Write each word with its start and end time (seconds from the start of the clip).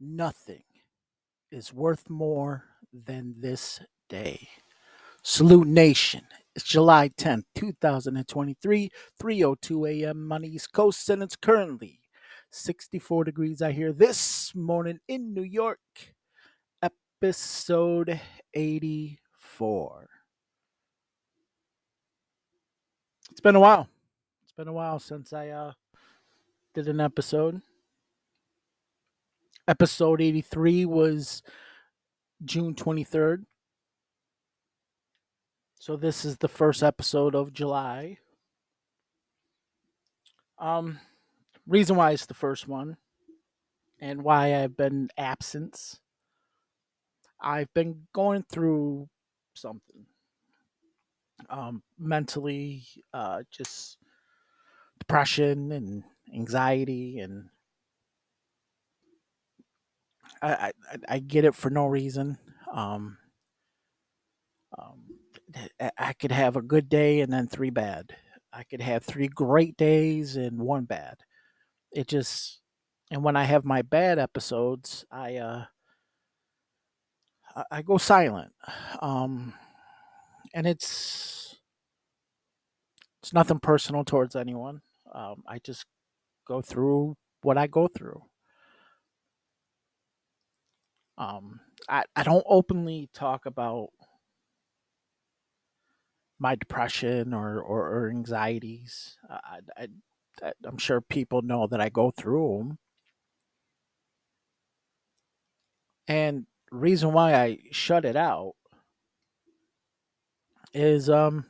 Nothing 0.00 0.62
is 1.50 1.72
worth 1.72 2.10
more 2.10 2.64
than 2.92 3.34
this 3.38 3.80
day. 4.08 4.48
Salute 5.22 5.66
Nation. 5.66 6.22
It's 6.54 6.64
July 6.64 7.08
10th, 7.10 7.44
2023, 7.54 8.90
3:02 9.20 9.88
a.m. 10.04 10.32
on 10.32 10.44
East 10.44 10.72
Coast, 10.72 11.08
and 11.10 11.22
it's 11.22 11.36
currently 11.36 12.00
64 12.50 13.24
degrees 13.24 13.60
I 13.62 13.72
hear 13.72 13.92
this 13.92 14.54
morning 14.54 14.98
in 15.08 15.34
New 15.34 15.42
York. 15.42 15.80
Episode 16.82 18.20
84. 18.54 20.08
It's 23.30 23.40
been 23.40 23.56
a 23.56 23.60
while. 23.60 23.88
It's 24.44 24.52
been 24.52 24.68
a 24.68 24.72
while 24.72 24.98
since 24.98 25.32
I 25.32 25.48
uh 25.48 25.72
did 26.74 26.88
an 26.88 27.00
episode. 27.00 27.60
Episode 29.68 30.20
83 30.20 30.84
was 30.84 31.42
June 32.44 32.74
23rd. 32.74 33.44
So 35.80 35.96
this 35.96 36.24
is 36.24 36.36
the 36.38 36.48
first 36.48 36.84
episode 36.84 37.34
of 37.34 37.52
July. 37.52 38.18
Um 40.58 41.00
reason 41.66 41.96
why 41.96 42.12
it's 42.12 42.26
the 42.26 42.34
first 42.34 42.68
one 42.68 42.96
and 44.00 44.22
why 44.22 44.62
I've 44.62 44.76
been 44.76 45.08
absent. 45.18 45.98
I've 47.40 47.72
been 47.74 48.06
going 48.12 48.44
through 48.48 49.08
something. 49.54 50.06
Um 51.50 51.82
mentally 51.98 52.84
uh 53.12 53.42
just 53.50 53.98
depression 55.00 55.72
and 55.72 56.04
anxiety 56.32 57.18
and 57.18 57.48
I, 60.42 60.72
I, 61.08 61.18
get 61.18 61.44
it 61.44 61.54
for 61.54 61.70
no 61.70 61.86
reason. 61.86 62.38
Um, 62.72 63.16
um, 64.78 65.02
I 65.98 66.12
could 66.12 66.32
have 66.32 66.56
a 66.56 66.62
good 66.62 66.88
day 66.88 67.20
and 67.20 67.32
then 67.32 67.46
three 67.46 67.70
bad. 67.70 68.14
I 68.52 68.64
could 68.64 68.80
have 68.80 69.04
three 69.04 69.28
great 69.28 69.76
days 69.76 70.36
and 70.36 70.58
one 70.58 70.84
bad. 70.84 71.18
It 71.92 72.08
just 72.08 72.60
and 73.10 73.22
when 73.22 73.36
I 73.36 73.44
have 73.44 73.64
my 73.64 73.82
bad 73.82 74.18
episodes, 74.18 75.04
I 75.10 75.36
uh 75.36 75.64
I 77.70 77.82
go 77.82 77.98
silent. 77.98 78.52
Um 79.00 79.54
and 80.54 80.66
it's 80.66 81.56
it's 83.22 83.32
nothing 83.32 83.60
personal 83.60 84.04
towards 84.04 84.36
anyone. 84.36 84.80
Um 85.12 85.42
I 85.46 85.58
just 85.58 85.84
go 86.46 86.60
through 86.62 87.16
what 87.42 87.58
I 87.58 87.66
go 87.66 87.88
through. 87.88 88.22
Um, 91.18 91.60
I, 91.88 92.04
I 92.14 92.22
don't 92.22 92.44
openly 92.46 93.08
talk 93.14 93.46
about 93.46 93.88
my 96.38 96.54
depression 96.54 97.32
or, 97.32 97.60
or, 97.60 97.88
or 97.88 98.10
anxieties. 98.10 99.16
I, 99.28 99.60
I, 99.78 100.52
I'm 100.64 100.78
sure 100.78 101.00
people 101.00 101.42
know 101.42 101.66
that 101.66 101.80
I 101.80 101.88
go 101.88 102.10
through 102.10 102.58
them. 102.58 102.78
And 106.08 106.46
reason 106.70 107.12
why 107.12 107.34
I 107.34 107.58
shut 107.72 108.04
it 108.04 108.16
out 108.16 108.54
is 110.74 111.08
um 111.08 111.46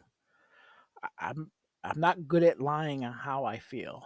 I'm 1.18 1.50
I'm 1.84 2.00
not 2.00 2.26
good 2.28 2.42
at 2.42 2.60
lying 2.60 3.04
on 3.04 3.12
how 3.12 3.44
I 3.44 3.58
feel. 3.58 4.04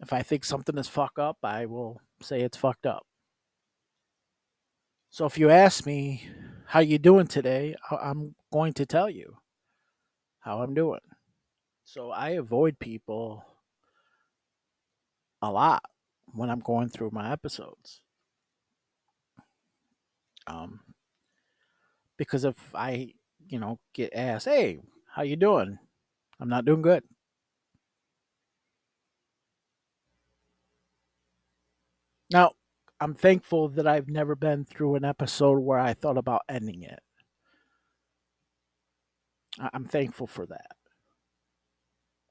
If 0.00 0.12
I 0.12 0.22
think 0.22 0.44
something 0.44 0.76
is 0.78 0.88
fuck 0.88 1.18
up, 1.18 1.38
I 1.42 1.66
will 1.66 2.00
say 2.22 2.40
it's 2.42 2.56
fucked 2.56 2.86
up. 2.86 3.06
So 5.10 5.26
if 5.26 5.38
you 5.38 5.50
ask 5.50 5.86
me 5.86 6.28
how 6.66 6.80
you 6.80 6.98
doing 6.98 7.26
today, 7.26 7.74
I'm 7.90 8.34
going 8.52 8.72
to 8.74 8.86
tell 8.86 9.08
you 9.08 9.36
how 10.40 10.62
I'm 10.62 10.74
doing. 10.74 11.00
So 11.84 12.10
I 12.10 12.30
avoid 12.30 12.78
people 12.78 13.44
a 15.42 15.50
lot 15.50 15.82
when 16.32 16.50
I'm 16.50 16.60
going 16.60 16.88
through 16.88 17.10
my 17.12 17.32
episodes. 17.32 18.00
Um 20.46 20.80
because 22.16 22.44
if 22.44 22.56
I, 22.74 23.12
you 23.48 23.58
know, 23.58 23.78
get 23.94 24.12
asked, 24.14 24.46
"Hey, 24.46 24.80
how 25.06 25.22
you 25.22 25.36
doing?" 25.36 25.78
I'm 26.40 26.48
not 26.48 26.64
doing 26.64 26.82
good. 26.82 27.04
Now, 32.30 32.52
I'm 33.00 33.14
thankful 33.14 33.68
that 33.68 33.86
I've 33.86 34.08
never 34.08 34.34
been 34.34 34.64
through 34.64 34.96
an 34.96 35.04
episode 35.04 35.58
where 35.58 35.78
I 35.78 35.94
thought 35.94 36.18
about 36.18 36.42
ending 36.48 36.82
it. 36.82 37.00
I'm 39.72 39.84
thankful 39.84 40.26
for 40.26 40.46
that. 40.46 40.76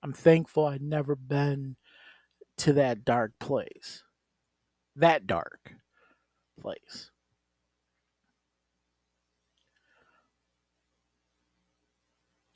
I'm 0.03 0.13
thankful 0.13 0.65
I've 0.65 0.81
never 0.81 1.15
been 1.15 1.77
to 2.57 2.73
that 2.73 3.05
dark 3.05 3.31
place. 3.39 4.03
That 4.95 5.25
dark 5.27 5.73
place. 6.59 7.11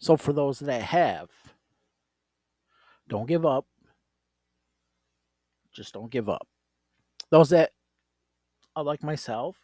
So, 0.02 0.16
for 0.16 0.32
those 0.32 0.60
that 0.60 0.82
have, 0.82 1.30
don't 3.08 3.28
give 3.28 3.46
up. 3.46 3.66
Just 5.74 5.94
don't 5.94 6.12
give 6.12 6.30
up. 6.30 6.48
Those 7.32 7.50
that 7.50 7.72
are 8.76 8.84
like 8.84 9.04
myself, 9.04 9.58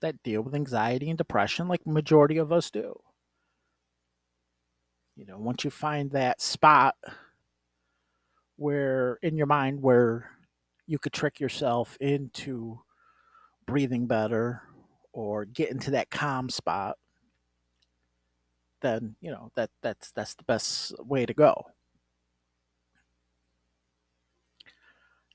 that 0.00 0.22
deal 0.22 0.42
with 0.42 0.54
anxiety 0.54 1.08
and 1.08 1.18
depression, 1.18 1.68
like 1.68 1.86
majority 1.86 2.38
of 2.38 2.52
us 2.52 2.70
do. 2.70 2.98
You 5.16 5.26
know, 5.26 5.38
once 5.38 5.62
you 5.64 5.70
find 5.70 6.10
that 6.12 6.40
spot 6.40 6.96
where 8.56 9.18
in 9.22 9.36
your 9.36 9.46
mind 9.46 9.82
where 9.82 10.30
you 10.86 10.98
could 10.98 11.12
trick 11.12 11.40
yourself 11.40 11.96
into 12.00 12.78
breathing 13.66 14.06
better 14.06 14.62
or 15.12 15.44
get 15.44 15.70
into 15.70 15.90
that 15.90 16.10
calm 16.10 16.48
spot 16.48 16.96
then 18.82 19.14
you 19.20 19.30
know 19.30 19.50
that 19.56 19.70
that's 19.82 20.12
that's 20.12 20.34
the 20.34 20.44
best 20.44 20.94
way 21.04 21.24
to 21.24 21.34
go 21.34 21.64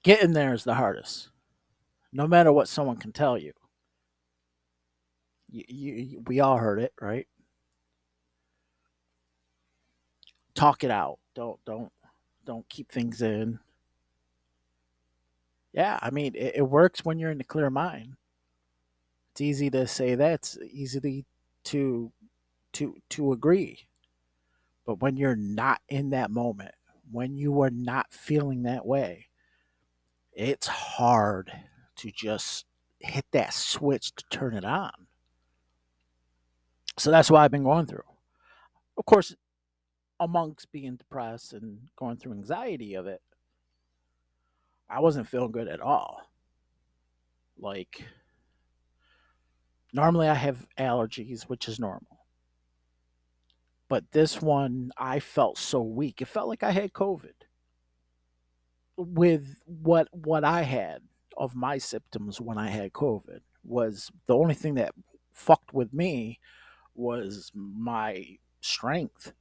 getting 0.03 0.33
there 0.33 0.53
is 0.53 0.63
the 0.63 0.75
hardest 0.75 1.29
no 2.13 2.27
matter 2.27 2.51
what 2.53 2.67
someone 2.67 2.97
can 2.97 3.11
tell 3.11 3.37
you. 3.37 3.53
You, 5.49 5.65
you 5.67 6.23
we 6.27 6.39
all 6.39 6.57
heard 6.57 6.79
it 6.79 6.93
right? 7.01 7.27
Talk 10.55 10.83
it 10.83 10.91
out. 10.91 11.19
Don't 11.35 11.59
don't 11.65 11.91
don't 12.45 12.67
keep 12.69 12.91
things 12.91 13.21
in. 13.21 13.59
Yeah 15.73 15.99
i 16.01 16.09
mean 16.11 16.33
it, 16.35 16.57
it 16.57 16.69
works 16.69 17.05
when 17.05 17.19
you're 17.19 17.31
in 17.31 17.41
a 17.41 17.45
clear 17.45 17.69
mind. 17.69 18.15
It's 19.31 19.41
easy 19.41 19.69
to 19.71 19.87
say 19.87 20.15
that. 20.15 20.33
It's 20.33 20.57
easy 20.71 21.25
to 21.65 22.11
to 22.73 22.95
to 23.11 23.31
agree. 23.33 23.87
But 24.85 25.01
when 25.01 25.17
you're 25.17 25.35
not 25.35 25.81
in 25.89 26.11
that 26.11 26.31
moment 26.31 26.73
when 27.11 27.37
you 27.37 27.61
are 27.61 27.69
not 27.69 28.11
feeling 28.13 28.63
that 28.63 28.85
way 28.85 29.27
it's 30.33 30.67
hard 30.67 31.51
to 31.97 32.11
just 32.11 32.65
hit 32.99 33.25
that 33.31 33.53
switch 33.53 34.13
to 34.15 34.23
turn 34.29 34.55
it 34.55 34.65
on 34.65 34.91
so 36.97 37.11
that's 37.11 37.29
what 37.29 37.41
i've 37.41 37.51
been 37.51 37.63
going 37.63 37.85
through 37.85 38.03
of 38.97 39.05
course 39.05 39.35
amongst 40.19 40.71
being 40.71 40.95
depressed 40.95 41.53
and 41.53 41.79
going 41.95 42.17
through 42.17 42.33
anxiety 42.33 42.95
of 42.95 43.05
it 43.05 43.21
i 44.89 44.99
wasn't 44.99 45.27
feeling 45.27 45.51
good 45.51 45.67
at 45.67 45.81
all 45.81 46.21
like 47.59 48.03
normally 49.93 50.27
i 50.27 50.33
have 50.33 50.67
allergies 50.79 51.43
which 51.43 51.67
is 51.67 51.79
normal 51.79 52.17
but 53.89 54.11
this 54.11 54.41
one, 54.41 54.91
I 54.97 55.19
felt 55.19 55.57
so 55.57 55.81
weak. 55.81 56.21
It 56.21 56.27
felt 56.27 56.49
like 56.49 56.63
I 56.63 56.71
had 56.71 56.93
COVID. 56.93 57.31
With 58.97 59.61
what 59.65 60.07
what 60.11 60.43
I 60.43 60.63
had 60.63 61.01
of 61.37 61.55
my 61.55 61.77
symptoms 61.77 62.41
when 62.41 62.57
I 62.57 62.69
had 62.69 62.93
COVID 62.93 63.39
was 63.63 64.11
the 64.25 64.35
only 64.35 64.55
thing 64.55 64.75
that 64.75 64.93
fucked 65.31 65.73
with 65.73 65.93
me 65.93 66.39
was 66.95 67.51
my 67.53 68.37
strength. 68.61 69.33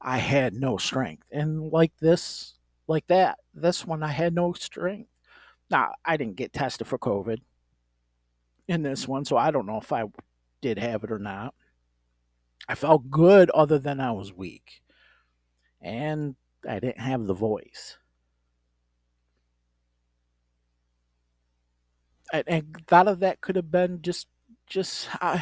I 0.00 0.18
had 0.18 0.54
no 0.54 0.76
strength. 0.76 1.26
And 1.30 1.70
like 1.72 1.92
this, 2.00 2.54
like 2.86 3.06
that, 3.08 3.38
this 3.54 3.84
one 3.86 4.02
I 4.02 4.08
had 4.08 4.34
no 4.34 4.52
strength. 4.52 5.10
Now, 5.70 5.92
I 6.04 6.16
didn't 6.16 6.36
get 6.36 6.52
tested 6.52 6.86
for 6.86 6.98
COVID 6.98 7.38
in 8.68 8.82
this 8.82 9.08
one, 9.08 9.24
so 9.24 9.36
I 9.36 9.50
don't 9.50 9.66
know 9.66 9.78
if 9.78 9.92
I 9.92 10.04
did 10.60 10.78
have 10.78 11.02
it 11.04 11.10
or 11.10 11.18
not. 11.18 11.54
I 12.68 12.74
felt 12.74 13.10
good 13.10 13.50
other 13.50 13.78
than 13.78 14.00
I 14.00 14.12
was 14.12 14.32
weak. 14.32 14.82
And 15.80 16.36
I 16.68 16.78
didn't 16.78 17.00
have 17.00 17.26
the 17.26 17.34
voice. 17.34 17.98
And, 22.32 22.44
and 22.48 22.76
a 22.90 22.94
lot 22.94 23.08
of 23.08 23.20
that 23.20 23.40
could 23.40 23.56
have 23.56 23.70
been 23.70 24.00
just 24.02 24.26
just 24.66 25.08
uh, 25.20 25.38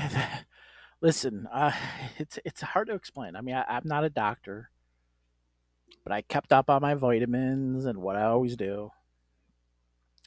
listen. 1.01 1.49
Uh, 1.51 1.73
it's 2.19 2.39
it's 2.45 2.61
hard 2.61 2.89
to 2.89 2.95
explain. 2.95 3.37
I 3.37 3.41
mean, 3.41 3.55
I, 3.55 3.65
I'm 3.69 3.85
not 3.85 4.05
a 4.05 4.11
doctor, 4.11 4.71
but 6.05 6.13
I 6.13 6.23
kept 6.23 6.53
up 6.53 6.69
on 6.69 6.83
my 6.83 6.95
vitamins 6.95 7.87
and 7.87 7.99
what 7.99 8.17
I 8.17 8.25
always 8.25 8.57
do. 8.57 8.91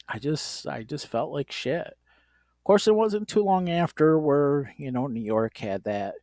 I 0.07 0.19
just 0.19 0.68
I 0.68 0.83
just 0.83 1.07
felt 1.07 1.31
like 1.31 1.51
shit. 1.51 1.88
Of 1.88 2.63
course, 2.65 2.88
it 2.88 2.95
wasn't 2.95 3.27
too 3.27 3.44
long 3.44 3.69
after 3.69 4.18
where 4.18 4.74
you 4.77 4.92
know 4.92 5.07
New 5.07 5.21
York 5.21 5.57
had 5.57 5.83
that, 5.83 6.15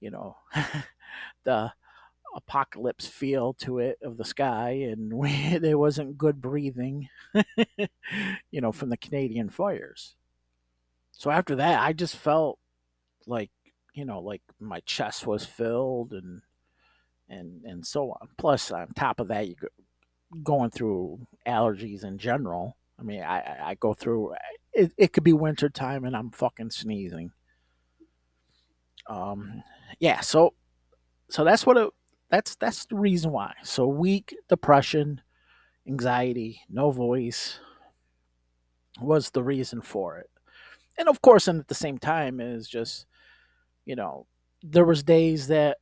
you 0.00 0.10
know, 0.10 0.36
the 1.44 1.72
apocalypse 2.34 3.06
feel 3.06 3.54
to 3.54 3.78
it 3.78 3.98
of 4.02 4.16
the 4.16 4.24
sky, 4.24 4.70
and 4.90 5.12
we, 5.12 5.58
there 5.58 5.78
wasn't 5.78 6.18
good 6.18 6.40
breathing, 6.40 7.08
you 8.50 8.60
know, 8.60 8.72
from 8.72 8.90
the 8.90 8.96
Canadian 8.96 9.48
fires. 9.48 10.14
So 11.12 11.30
after 11.30 11.56
that, 11.56 11.80
I 11.80 11.92
just 11.92 12.16
felt 12.16 12.58
like 13.26 13.50
you 13.94 14.04
know, 14.04 14.20
like 14.20 14.42
my 14.58 14.80
chest 14.80 15.26
was 15.26 15.44
filled 15.44 16.12
and 16.12 16.42
and 17.28 17.62
and 17.64 17.86
so 17.86 18.10
on. 18.10 18.28
Plus, 18.38 18.70
on 18.70 18.88
top 18.94 19.20
of 19.20 19.28
that, 19.28 19.48
you 19.48 19.54
go, 19.54 19.68
going 20.42 20.70
through 20.70 21.26
allergies 21.46 22.04
in 22.04 22.18
general. 22.18 22.76
I 22.98 23.02
mean, 23.02 23.22
I 23.22 23.70
I 23.70 23.74
go 23.74 23.94
through. 23.94 24.34
It, 24.72 24.92
it 24.96 25.12
could 25.12 25.24
be 25.24 25.32
winter 25.32 25.68
time 25.68 26.04
and 26.04 26.16
I'm 26.16 26.30
fucking 26.30 26.70
sneezing. 26.70 27.32
Um, 29.08 29.62
yeah. 29.98 30.20
So 30.20 30.54
so 31.28 31.44
that's 31.44 31.66
what 31.66 31.76
it. 31.76 31.90
That's 32.30 32.54
that's 32.56 32.86
the 32.86 32.96
reason 32.96 33.32
why. 33.32 33.54
So 33.62 33.86
weak, 33.86 34.36
depression, 34.48 35.20
anxiety, 35.86 36.62
no 36.68 36.90
voice 36.90 37.58
was 39.00 39.30
the 39.30 39.42
reason 39.42 39.80
for 39.80 40.18
it. 40.18 40.30
And 40.96 41.08
of 41.08 41.22
course, 41.22 41.48
and 41.48 41.60
at 41.60 41.68
the 41.68 41.74
same 41.74 41.98
time 41.98 42.40
is 42.40 42.68
just, 42.68 43.06
you 43.84 43.96
know, 43.96 44.26
there 44.62 44.84
was 44.84 45.02
days 45.02 45.48
that 45.48 45.78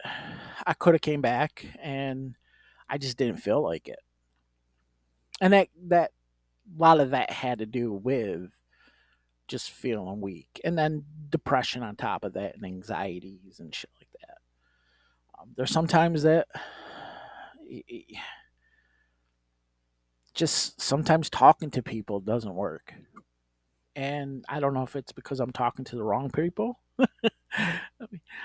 I 0.66 0.74
could 0.74 0.94
have 0.94 1.00
came 1.00 1.20
back 1.20 1.66
and 1.82 2.34
I 2.88 2.98
just 2.98 3.16
didn't 3.16 3.38
feel 3.38 3.62
like 3.62 3.88
it. 3.88 3.98
And 5.40 5.52
that 5.52 5.68
that 5.88 6.12
a 6.76 6.80
lot 6.80 7.00
of 7.00 7.10
that 7.10 7.30
had 7.30 7.58
to 7.58 7.66
do 7.66 7.92
with 7.92 8.50
just 9.48 9.70
feeling 9.70 10.20
weak 10.20 10.60
and 10.64 10.76
then 10.78 11.04
depression 11.30 11.82
on 11.82 11.96
top 11.96 12.24
of 12.24 12.34
that 12.34 12.54
and 12.54 12.64
anxieties 12.64 13.60
and 13.60 13.74
shit 13.74 13.90
like. 13.98 14.07
Um, 15.40 15.50
there's 15.56 15.70
sometimes 15.70 16.22
that 16.22 16.48
just 20.34 20.80
sometimes 20.80 21.28
talking 21.28 21.70
to 21.70 21.82
people 21.82 22.20
doesn't 22.20 22.54
work. 22.54 22.94
And 23.96 24.44
I 24.48 24.60
don't 24.60 24.74
know 24.74 24.84
if 24.84 24.94
it's 24.94 25.12
because 25.12 25.40
I'm 25.40 25.52
talking 25.52 25.84
to 25.86 25.96
the 25.96 26.04
wrong 26.04 26.30
people. 26.30 26.78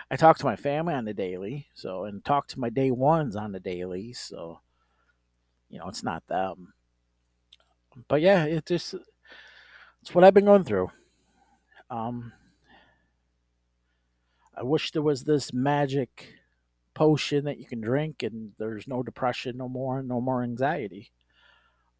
I 0.09 0.15
talk 0.17 0.37
to 0.39 0.45
my 0.45 0.55
family 0.55 0.95
on 0.95 1.05
the 1.05 1.13
daily, 1.13 1.67
so 1.75 2.05
and 2.05 2.25
talk 2.25 2.47
to 2.47 2.59
my 2.59 2.69
day 2.69 2.89
ones 2.89 3.35
on 3.35 3.51
the 3.51 3.59
daily, 3.59 4.13
so 4.13 4.61
you 5.69 5.77
know 5.77 5.87
it's 5.87 6.03
not 6.03 6.25
them. 6.27 6.73
But 8.07 8.21
yeah, 8.21 8.45
it 8.45 8.65
just 8.65 8.95
it's 10.01 10.15
what 10.15 10.23
I've 10.23 10.33
been 10.33 10.45
going 10.45 10.63
through. 10.63 10.89
Um, 11.91 12.33
I 14.57 14.63
wish 14.63 14.91
there 14.91 15.01
was 15.03 15.23
this 15.23 15.53
magic 15.53 16.33
potion 16.93 17.45
that 17.45 17.59
you 17.59 17.65
can 17.65 17.81
drink 17.81 18.23
and 18.23 18.51
there's 18.57 18.87
no 18.87 19.03
depression 19.03 19.57
no 19.57 19.67
more, 19.67 20.03
no 20.03 20.21
more 20.21 20.43
anxiety. 20.43 21.11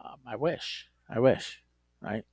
Um, 0.03 0.17
I 0.27 0.35
wish. 0.35 0.89
I 1.09 1.19
wish. 1.19 1.61
Right. 2.01 2.25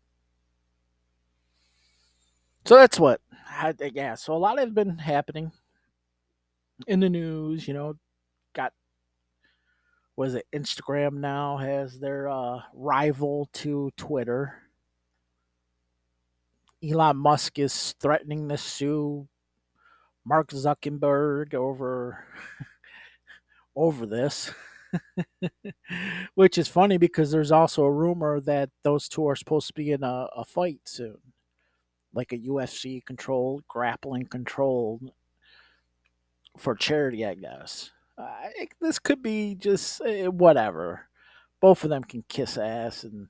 So 2.64 2.76
that's 2.76 2.98
what. 2.98 3.20
I, 3.48 3.74
yeah. 3.94 4.14
So 4.14 4.34
a 4.34 4.38
lot 4.38 4.58
has 4.58 4.70
been 4.70 4.98
happening 4.98 5.52
in 6.86 7.00
the 7.00 7.08
news. 7.08 7.66
You 7.66 7.74
know, 7.74 7.96
got 8.54 8.72
was 10.16 10.34
it 10.34 10.46
Instagram 10.52 11.14
now 11.14 11.56
has 11.58 11.98
their 11.98 12.28
uh, 12.28 12.60
rival 12.74 13.48
to 13.54 13.90
Twitter. 13.96 14.54
Elon 16.82 17.16
Musk 17.16 17.58
is 17.58 17.94
threatening 18.00 18.48
to 18.48 18.56
sue 18.56 19.28
Mark 20.30 20.50
Zuckerberg 20.52 21.54
over 21.54 22.24
over 23.74 24.06
this. 24.06 24.52
Which 26.36 26.56
is 26.56 26.68
funny 26.68 26.98
because 26.98 27.32
there's 27.32 27.50
also 27.50 27.82
a 27.82 27.92
rumor 27.92 28.40
that 28.42 28.70
those 28.84 29.08
two 29.08 29.26
are 29.26 29.34
supposed 29.34 29.66
to 29.66 29.74
be 29.74 29.90
in 29.90 30.04
a, 30.04 30.28
a 30.36 30.44
fight 30.44 30.82
soon. 30.84 31.18
Like 32.14 32.32
a 32.32 32.38
UFC 32.38 33.04
controlled, 33.04 33.64
grappling 33.66 34.26
controlled 34.26 35.10
for 36.56 36.76
charity, 36.76 37.26
I 37.26 37.34
guess. 37.34 37.90
Uh, 38.16 38.50
this 38.80 39.00
could 39.00 39.22
be 39.24 39.56
just 39.56 40.00
uh, 40.00 40.30
whatever. 40.30 41.08
Both 41.60 41.82
of 41.82 41.90
them 41.90 42.04
can 42.04 42.22
kiss 42.28 42.56
ass 42.56 43.02
and 43.02 43.26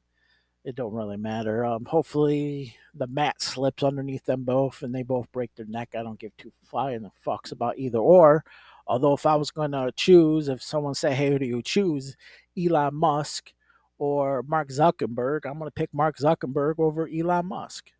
it 0.65 0.75
don't 0.75 0.93
really 0.93 1.17
matter. 1.17 1.65
Um, 1.65 1.85
hopefully 1.85 2.77
the 2.95 3.07
mat 3.07 3.41
slips 3.41 3.83
underneath 3.83 4.25
them 4.25 4.45
both 4.45 4.83
and 4.83 4.95
they 4.95 5.03
both 5.03 5.31
break 5.33 5.55
their 5.55 5.67
neck. 5.67 5.95
I 5.95 6.03
don't 6.03 6.19
give 6.19 6.37
two 6.37 6.53
flying 6.63 7.03
the 7.03 7.11
fucks 7.27 7.53
about 7.53 7.79
either 7.79 7.99
or. 7.99 8.45
Although 8.87 9.15
if 9.15 9.25
I 9.25 9.37
was 9.37 9.51
going 9.51 9.73
to 9.73 9.93
choose, 9.97 10.49
if 10.49 10.63
someone 10.63 10.95
said, 10.95 11.13
"Hey, 11.13 11.29
who 11.29 11.39
do 11.39 11.47
you 11.47 11.63
choose?" 11.63 12.17
Elon 12.59 12.95
Musk 12.95 13.53
or 13.99 14.43
Mark 14.43 14.69
Zuckerberg, 14.69 15.47
I'm 15.47 15.59
going 15.59 15.69
to 15.69 15.71
pick 15.71 15.95
Mark 15.95 16.19
Zuckerberg 16.19 16.75
over 16.79 17.09
Elon 17.09 17.47
Musk. 17.47 17.91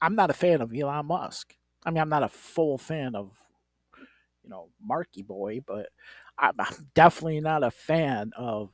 I'm 0.00 0.16
not 0.16 0.30
a 0.30 0.34
fan 0.34 0.60
of 0.60 0.74
Elon 0.74 1.06
Musk. 1.06 1.54
I 1.84 1.90
mean, 1.90 2.00
I'm 2.00 2.08
not 2.08 2.24
a 2.24 2.28
full 2.28 2.76
fan 2.76 3.14
of 3.14 3.30
you 4.42 4.50
know 4.50 4.68
Marky 4.82 5.22
Boy, 5.22 5.60
but 5.66 5.90
I'm 6.42 6.56
definitely 6.94 7.40
not 7.40 7.62
a 7.62 7.70
fan 7.70 8.32
of 8.36 8.70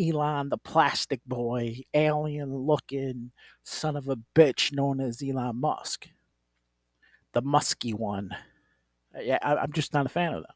Elon, 0.00 0.50
the 0.50 0.58
plastic 0.58 1.20
boy, 1.26 1.80
alien 1.92 2.54
looking 2.54 3.32
son 3.64 3.96
of 3.96 4.08
a 4.08 4.16
bitch 4.36 4.72
known 4.72 5.00
as 5.00 5.20
Elon 5.22 5.60
Musk. 5.60 6.08
The 7.32 7.42
musky 7.42 7.92
one. 7.92 8.30
Yeah, 9.20 9.38
I, 9.42 9.64
am 9.64 9.72
just 9.72 9.92
not 9.92 10.06
a 10.06 10.08
fan 10.08 10.32
of 10.32 10.42
them. 10.44 10.52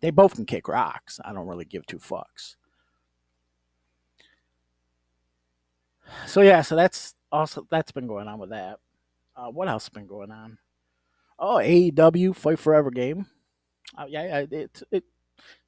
They 0.00 0.10
both 0.10 0.36
can 0.36 0.46
kick 0.46 0.68
rocks. 0.68 1.18
I 1.24 1.32
don't 1.32 1.48
really 1.48 1.64
give 1.64 1.84
two 1.86 1.98
fucks. 1.98 2.56
So 6.26 6.42
yeah, 6.42 6.62
so 6.62 6.76
that's 6.76 7.14
also 7.30 7.66
that's 7.70 7.92
been 7.92 8.06
going 8.06 8.28
on 8.28 8.38
with 8.38 8.50
that. 8.50 8.78
Uh, 9.34 9.48
what 9.48 9.68
else 9.68 9.84
has 9.84 9.90
been 9.90 10.06
going 10.06 10.30
on? 10.30 10.58
Oh, 11.38 11.56
AEW 11.56 12.36
Fight 12.36 12.58
Forever 12.58 12.90
game. 12.90 13.26
Uh, 13.96 14.06
yeah, 14.08 14.44
it 14.50 14.82
it 14.90 15.04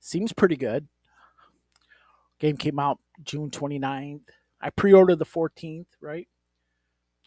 seems 0.00 0.32
pretty 0.32 0.56
good. 0.56 0.88
Game 2.38 2.56
came 2.56 2.78
out 2.78 2.98
June 3.22 3.50
29th. 3.50 4.20
I 4.60 4.70
pre-ordered 4.70 5.18
the 5.18 5.26
14th, 5.26 5.86
right? 6.00 6.28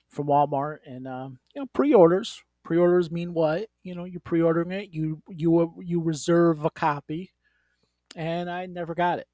From 0.10 0.27
Walmart 0.27 0.79
and 0.86 1.08
um, 1.08 1.39
you 1.53 1.62
know, 1.62 1.67
pre-orders. 1.74 2.41
Pre-orders 2.63 3.12
mean 3.12 3.34
what? 3.34 3.70
You 3.84 3.96
know, 3.96 4.03
you're 4.03 4.20
pre-ordering 4.20 4.72
it, 4.72 4.89
you 4.91 5.22
you 5.29 5.74
you 5.82 6.01
reserve 6.01 6.65
a 6.65 6.70
copy. 6.70 7.32
And 8.15 8.50
I 8.50 8.65
never 8.65 8.96
got 8.96 9.20
it. 9.20 9.27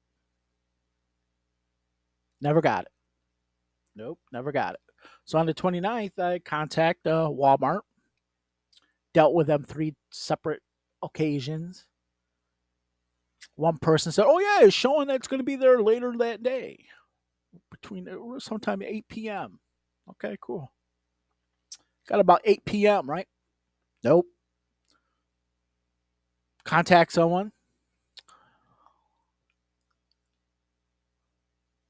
Never 2.40 2.60
got 2.60 2.82
it. 2.82 2.92
Nope, 3.96 4.18
never 4.32 4.52
got 4.52 4.74
it. 4.74 4.80
So 5.24 5.38
on 5.38 5.46
the 5.46 5.54
29th, 5.54 6.18
I 6.18 6.38
contact 6.40 7.06
uh, 7.06 7.28
Walmart. 7.30 7.80
Dealt 9.14 9.34
with 9.34 9.46
them 9.46 9.62
three 9.62 9.94
separate 10.10 10.60
occasions 11.04 11.86
one 13.56 13.78
person 13.78 14.12
said, 14.12 14.24
"Oh 14.26 14.38
yeah, 14.38 14.66
it's 14.66 14.74
showing 14.74 15.08
that 15.08 15.16
it's 15.16 15.28
going 15.28 15.38
to 15.40 15.44
be 15.44 15.56
there 15.56 15.80
later 15.80 16.12
that 16.18 16.42
day, 16.42 16.86
between 17.70 18.08
uh, 18.08 18.38
sometime 18.38 18.82
8 18.82 19.06
p.m." 19.08 19.60
Okay, 20.10 20.36
cool. 20.40 20.72
Got 22.08 22.20
about 22.20 22.42
8 22.44 22.64
p.m. 22.64 23.08
right? 23.08 23.28
Nope. 24.02 24.26
Contact 26.64 27.12
someone. 27.12 27.52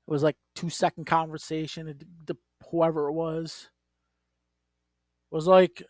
It 0.07 0.11
was 0.11 0.23
like 0.23 0.37
two 0.55 0.69
second 0.69 1.07
conversation. 1.07 1.87
The, 2.27 2.37
whoever 2.71 3.09
it 3.09 3.13
was 3.13 3.71
was 5.31 5.47
like, 5.47 5.83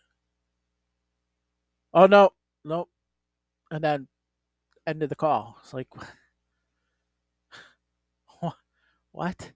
"Oh 1.93 2.05
no, 2.05 2.31
no," 2.63 2.87
and 3.75 3.83
then 3.83 4.07
ended 4.87 5.09
the 5.09 5.15
call. 5.15 5.57
It's 5.61 5.73
like, 5.73 5.89
what? 9.11 9.51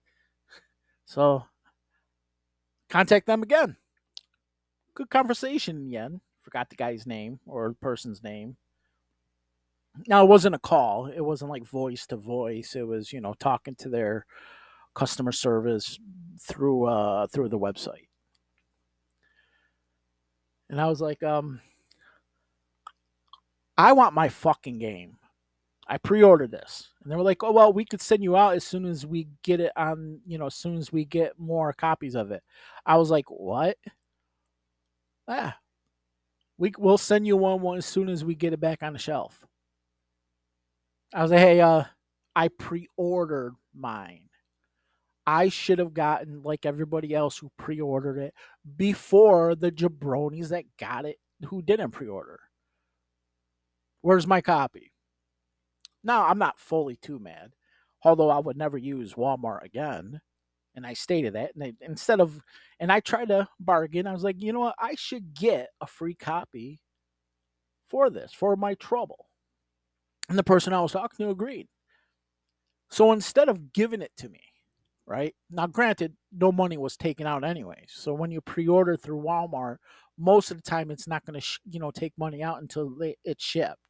So, 1.06 1.44
contact 2.90 3.26
them 3.26 3.42
again. 3.42 3.76
Good 4.94 5.08
conversation 5.08 5.86
again. 5.88 6.20
Forgot 6.42 6.68
the 6.68 6.76
guy's 6.76 7.06
name 7.06 7.40
or 7.46 7.74
person's 7.80 8.22
name. 8.22 8.58
Now, 10.06 10.22
it 10.22 10.28
wasn't 10.28 10.54
a 10.54 10.58
call. 10.58 11.06
It 11.06 11.24
wasn't 11.24 11.50
like 11.50 11.64
voice 11.64 12.06
to 12.08 12.16
voice. 12.16 12.76
It 12.76 12.86
was, 12.86 13.12
you 13.12 13.22
know, 13.22 13.34
talking 13.38 13.74
to 13.76 13.88
their 13.88 14.26
customer 14.94 15.32
service 15.32 15.98
through 16.38 16.84
uh, 16.84 17.26
through 17.28 17.48
the 17.48 17.58
website. 17.58 18.08
And 20.68 20.78
I 20.80 20.86
was 20.86 21.00
like, 21.00 21.22
um, 21.22 21.60
I 23.80 23.92
want 23.92 24.12
my 24.12 24.28
fucking 24.28 24.78
game. 24.78 25.16
I 25.88 25.96
pre-ordered 25.96 26.50
this. 26.50 26.90
And 27.02 27.10
they 27.10 27.16
were 27.16 27.22
like, 27.22 27.42
oh, 27.42 27.50
well, 27.50 27.72
we 27.72 27.86
could 27.86 28.02
send 28.02 28.22
you 28.22 28.36
out 28.36 28.54
as 28.54 28.62
soon 28.62 28.84
as 28.84 29.06
we 29.06 29.28
get 29.42 29.58
it 29.58 29.72
on, 29.74 30.20
you 30.26 30.36
know, 30.36 30.46
as 30.46 30.54
soon 30.54 30.76
as 30.76 30.92
we 30.92 31.06
get 31.06 31.38
more 31.38 31.72
copies 31.72 32.14
of 32.14 32.30
it. 32.30 32.42
I 32.84 32.98
was 32.98 33.10
like, 33.10 33.24
what? 33.30 33.78
Ah, 35.26 35.56
we, 36.58 36.74
we'll 36.76 36.98
send 36.98 37.26
you 37.26 37.38
one, 37.38 37.62
one 37.62 37.78
as 37.78 37.86
soon 37.86 38.10
as 38.10 38.22
we 38.22 38.34
get 38.34 38.52
it 38.52 38.60
back 38.60 38.82
on 38.82 38.92
the 38.92 38.98
shelf. 38.98 39.46
I 41.14 41.22
was 41.22 41.30
like, 41.30 41.40
hey, 41.40 41.62
uh, 41.62 41.84
I 42.36 42.48
pre-ordered 42.48 43.54
mine. 43.74 44.28
I 45.26 45.48
should 45.48 45.78
have 45.78 45.94
gotten 45.94 46.42
like 46.42 46.66
everybody 46.66 47.14
else 47.14 47.38
who 47.38 47.50
pre-ordered 47.56 48.18
it 48.18 48.34
before 48.76 49.54
the 49.54 49.72
jabronis 49.72 50.48
that 50.48 50.64
got 50.78 51.06
it 51.06 51.16
who 51.46 51.62
didn't 51.62 51.92
pre-order. 51.92 52.40
Where's 54.02 54.26
my 54.26 54.40
copy? 54.40 54.92
Now 56.02 56.26
I'm 56.26 56.38
not 56.38 56.58
fully 56.58 56.96
too 56.96 57.18
mad, 57.18 57.52
although 58.02 58.30
I 58.30 58.38
would 58.38 58.56
never 58.56 58.78
use 58.78 59.14
Walmart 59.14 59.62
again. 59.62 60.20
And 60.74 60.86
I 60.86 60.94
stated 60.94 61.34
that. 61.34 61.54
And 61.54 61.62
they, 61.62 61.72
instead 61.84 62.20
of, 62.20 62.40
and 62.78 62.92
I 62.92 63.00
tried 63.00 63.28
to 63.28 63.48
bargain. 63.58 64.06
I 64.06 64.12
was 64.12 64.22
like, 64.22 64.40
you 64.40 64.52
know 64.52 64.60
what? 64.60 64.76
I 64.78 64.94
should 64.94 65.34
get 65.34 65.68
a 65.80 65.86
free 65.86 66.14
copy 66.14 66.80
for 67.88 68.08
this, 68.08 68.32
for 68.32 68.54
my 68.56 68.74
trouble. 68.74 69.26
And 70.28 70.38
the 70.38 70.44
person 70.44 70.72
I 70.72 70.80
was 70.80 70.92
talking 70.92 71.26
to 71.26 71.32
agreed. 71.32 71.66
So 72.88 73.12
instead 73.12 73.48
of 73.48 73.72
giving 73.72 74.00
it 74.00 74.12
to 74.18 74.28
me, 74.28 74.40
right? 75.06 75.34
Now, 75.50 75.66
granted, 75.66 76.14
no 76.32 76.52
money 76.52 76.78
was 76.78 76.96
taken 76.96 77.26
out 77.26 77.44
anyway. 77.44 77.84
So 77.88 78.14
when 78.14 78.30
you 78.30 78.40
pre-order 78.40 78.96
through 78.96 79.22
Walmart, 79.22 79.78
most 80.16 80.52
of 80.52 80.56
the 80.56 80.62
time 80.62 80.92
it's 80.92 81.08
not 81.08 81.24
going 81.26 81.34
to, 81.34 81.40
sh- 81.40 81.58
you 81.68 81.80
know, 81.80 81.90
take 81.90 82.12
money 82.16 82.44
out 82.44 82.62
until 82.62 82.96
it's 83.24 83.44
shipped. 83.44 83.89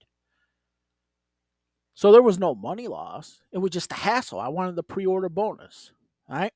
So 2.00 2.12
there 2.12 2.22
was 2.22 2.38
no 2.38 2.54
money 2.54 2.88
loss. 2.88 3.42
It 3.52 3.58
was 3.58 3.72
just 3.72 3.92
a 3.92 3.94
hassle. 3.94 4.40
I 4.40 4.48
wanted 4.48 4.74
the 4.74 4.82
pre-order 4.82 5.28
bonus, 5.28 5.92
right? 6.30 6.54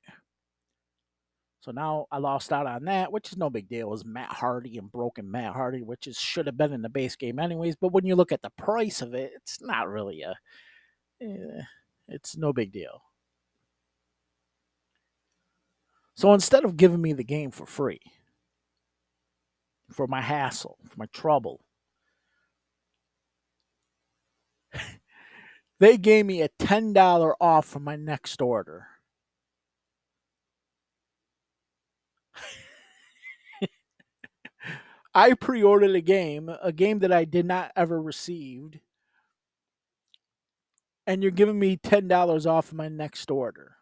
So 1.61 1.71
now 1.71 2.07
I 2.11 2.17
lost 2.17 2.51
out 2.51 2.67
on 2.67 2.87
that, 2.87 3.13
which 3.13 3.31
is 3.31 3.37
no 3.37 3.51
big 3.51 3.69
deal. 3.69 3.89
It 3.89 3.91
was 3.91 4.07
Matt 4.07 4.33
Hardy 4.33 4.79
and 4.79 4.91
broken 4.91 5.31
Matt 5.31 5.53
Hardy, 5.53 5.83
which 5.83 6.07
is 6.07 6.17
should 6.17 6.47
have 6.47 6.57
been 6.57 6.73
in 6.73 6.81
the 6.81 6.89
base 6.89 7.15
game 7.15 7.39
anyways. 7.39 7.77
But 7.77 7.93
when 7.93 8.07
you 8.07 8.17
look 8.17 8.33
at 8.33 8.41
the 8.41 8.53
price 8.57 9.03
of 9.03 9.13
it, 9.13 9.33
it's 9.37 9.61
not 9.61 9.87
really 9.87 10.23
a. 10.23 10.35
Eh, 11.21 11.61
it's 12.09 12.39
no 12.39 12.55
big 12.55 12.73
deal. 12.73 13.03
So 16.15 16.33
instead 16.33 16.65
of 16.65 16.79
giving 16.79 17.03
me 17.03 17.13
the 17.13 17.23
game 17.23 17.51
for 17.51 17.67
free, 17.67 18.01
for 19.93 20.07
my 20.07 20.23
hassle, 20.23 20.79
for 20.89 20.97
my 20.97 21.07
trouble, 21.13 21.61
they 25.79 25.97
gave 25.99 26.27
me 26.27 26.43
a 26.43 26.49
$10 26.49 27.37
off 27.41 27.67
for 27.67 27.79
my 27.81 27.97
next 27.97 28.43
order. 28.43 28.89
I 35.15 35.35
pre 35.35 35.63
ordered 35.63 35.95
a 35.97 36.01
game, 36.01 36.49
a 36.63 36.73
game 36.73 36.99
that 37.01 37.13
I 37.13 37.25
did 37.25 37.47
not 37.47 37.73
ever 37.77 38.01
received, 38.01 38.81
and 41.07 41.23
you're 41.23 41.33
giving 41.33 41.59
me 41.59 41.77
$10 41.77 42.47
off 42.47 42.73
my 42.73 42.89
next 42.89 43.31
order. 43.31 43.77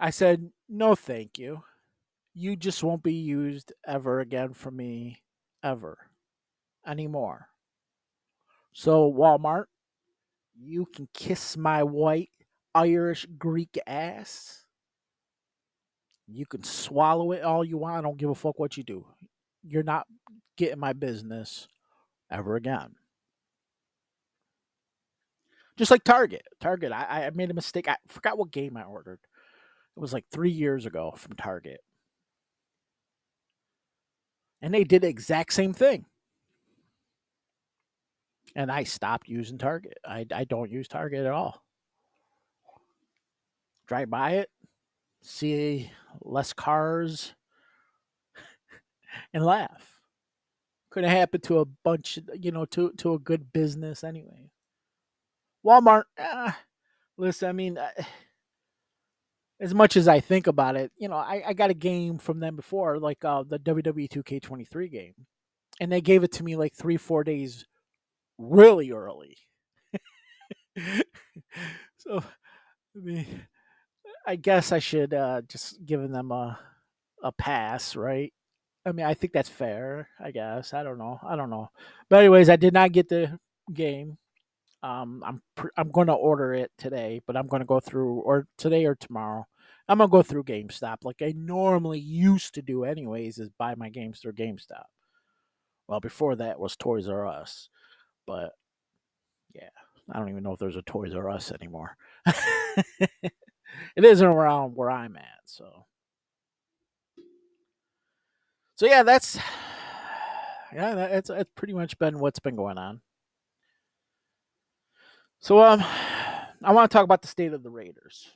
I 0.00 0.10
said, 0.10 0.50
no, 0.68 0.94
thank 0.94 1.38
you. 1.38 1.62
You 2.34 2.56
just 2.56 2.84
won't 2.84 3.02
be 3.04 3.14
used 3.14 3.72
ever 3.86 4.20
again 4.20 4.54
for 4.54 4.70
me, 4.72 5.22
ever, 5.64 6.09
anymore. 6.86 7.48
So, 8.72 9.12
Walmart, 9.12 9.64
you 10.58 10.86
can 10.94 11.08
kiss 11.14 11.56
my 11.56 11.82
white 11.82 12.30
Irish 12.74 13.26
Greek 13.38 13.78
ass. 13.86 14.64
You 16.26 16.46
can 16.46 16.62
swallow 16.62 17.32
it 17.32 17.42
all 17.42 17.64
you 17.64 17.78
want. 17.78 17.98
I 17.98 18.02
don't 18.02 18.16
give 18.18 18.30
a 18.30 18.34
fuck 18.34 18.58
what 18.58 18.76
you 18.76 18.84
do. 18.84 19.04
You're 19.62 19.82
not 19.82 20.06
getting 20.56 20.78
my 20.78 20.92
business 20.92 21.66
ever 22.30 22.56
again. 22.56 22.94
Just 25.76 25.90
like 25.90 26.04
Target. 26.04 26.42
Target, 26.60 26.92
I, 26.92 27.26
I 27.26 27.30
made 27.34 27.50
a 27.50 27.54
mistake. 27.54 27.88
I 27.88 27.96
forgot 28.06 28.38
what 28.38 28.50
game 28.50 28.76
I 28.76 28.82
ordered. 28.82 29.18
It 29.96 30.00
was 30.00 30.12
like 30.12 30.26
three 30.30 30.50
years 30.50 30.86
ago 30.86 31.12
from 31.16 31.34
Target. 31.36 31.80
And 34.62 34.74
they 34.74 34.84
did 34.84 35.02
the 35.02 35.08
exact 35.08 35.52
same 35.54 35.72
thing. 35.72 36.04
And 38.56 38.70
I 38.70 38.84
stopped 38.84 39.28
using 39.28 39.58
Target. 39.58 39.98
I, 40.04 40.26
I 40.34 40.44
don't 40.44 40.70
use 40.70 40.88
Target 40.88 41.24
at 41.24 41.32
all. 41.32 41.62
Drive 43.86 44.10
by 44.10 44.32
it, 44.32 44.50
see 45.22 45.90
less 46.20 46.52
cars, 46.52 47.34
and 49.34 49.44
laugh. 49.44 49.98
Could 50.90 51.04
have 51.04 51.16
happened 51.16 51.42
to 51.44 51.60
a 51.60 51.64
bunch, 51.64 52.18
you 52.34 52.52
know, 52.52 52.64
to 52.66 52.92
to 52.98 53.14
a 53.14 53.18
good 53.18 53.52
business 53.52 54.04
anyway. 54.04 54.50
Walmart, 55.64 56.04
ah, 56.18 56.58
listen, 57.16 57.48
I 57.48 57.52
mean, 57.52 57.78
as 59.60 59.74
much 59.74 59.96
as 59.96 60.08
I 60.08 60.20
think 60.20 60.46
about 60.46 60.76
it, 60.76 60.90
you 60.96 61.08
know, 61.08 61.16
I, 61.16 61.42
I 61.48 61.52
got 61.52 61.70
a 61.70 61.74
game 61.74 62.18
from 62.18 62.40
them 62.40 62.56
before, 62.56 62.98
like 62.98 63.24
uh, 63.24 63.42
the 63.46 63.58
WWE 63.58 64.08
2K23 64.08 64.90
game, 64.90 65.14
and 65.80 65.92
they 65.92 66.00
gave 66.00 66.24
it 66.24 66.32
to 66.32 66.44
me 66.44 66.56
like 66.56 66.74
three, 66.74 66.96
four 66.96 67.24
days 67.24 67.66
really 68.40 68.90
early. 68.90 69.36
so, 71.98 72.18
I 72.18 72.98
mean, 72.98 73.26
I 74.26 74.36
guess 74.36 74.72
I 74.72 74.78
should 74.78 75.14
uh, 75.14 75.42
just 75.42 75.84
give 75.84 76.08
them 76.08 76.32
a 76.32 76.58
a 77.22 77.32
pass, 77.32 77.96
right? 77.96 78.32
I 78.86 78.92
mean, 78.92 79.04
I 79.04 79.14
think 79.14 79.32
that's 79.32 79.48
fair. 79.48 80.08
I 80.18 80.30
guess 80.30 80.72
I 80.72 80.82
don't 80.82 80.98
know. 80.98 81.20
I 81.22 81.36
don't 81.36 81.50
know. 81.50 81.70
But 82.08 82.20
anyways, 82.20 82.48
I 82.48 82.56
did 82.56 82.72
not 82.72 82.92
get 82.92 83.08
the 83.08 83.38
game. 83.72 84.16
Um, 84.82 85.22
I'm 85.26 85.42
I'm 85.76 85.90
going 85.90 86.06
to 86.06 86.14
order 86.14 86.54
it 86.54 86.70
today, 86.78 87.20
but 87.26 87.36
I'm 87.36 87.46
going 87.46 87.60
to 87.60 87.66
go 87.66 87.80
through 87.80 88.20
or 88.20 88.46
today 88.56 88.86
or 88.86 88.94
tomorrow. 88.94 89.46
I'm 89.90 89.98
gonna 89.98 90.08
go 90.08 90.22
through 90.22 90.44
GameStop 90.44 90.98
like 91.02 91.20
I 91.20 91.34
normally 91.36 91.98
used 91.98 92.54
to 92.54 92.62
do, 92.62 92.84
anyways. 92.84 93.38
Is 93.38 93.50
buy 93.58 93.74
my 93.74 93.88
games 93.88 94.20
through 94.20 94.34
GameStop. 94.34 94.84
Well, 95.88 95.98
before 95.98 96.36
that 96.36 96.60
was 96.60 96.76
Toys 96.76 97.08
R 97.08 97.26
Us, 97.26 97.68
but 98.30 98.52
yeah, 99.52 99.70
I 100.08 100.20
don't 100.20 100.28
even 100.28 100.44
know 100.44 100.52
if 100.52 100.60
there's 100.60 100.76
a 100.76 100.82
Toys 100.82 101.16
R 101.16 101.28
Us 101.28 101.50
anymore. 101.50 101.96
it 102.26 103.32
isn't 104.04 104.24
around 104.24 104.76
where 104.76 104.88
I'm 104.88 105.16
at, 105.16 105.40
so. 105.46 105.86
So 108.76 108.86
yeah, 108.86 109.02
that's 109.02 109.36
yeah, 110.72 110.94
that's 110.94 111.28
pretty 111.56 111.74
much 111.74 111.98
been 111.98 112.20
what's 112.20 112.38
been 112.38 112.54
going 112.54 112.78
on. 112.78 113.00
So 115.40 115.60
um, 115.60 115.80
I 116.62 116.70
want 116.70 116.88
to 116.88 116.94
talk 116.94 117.02
about 117.02 117.22
the 117.22 117.28
state 117.28 117.52
of 117.52 117.64
the 117.64 117.70
Raiders. 117.70 118.30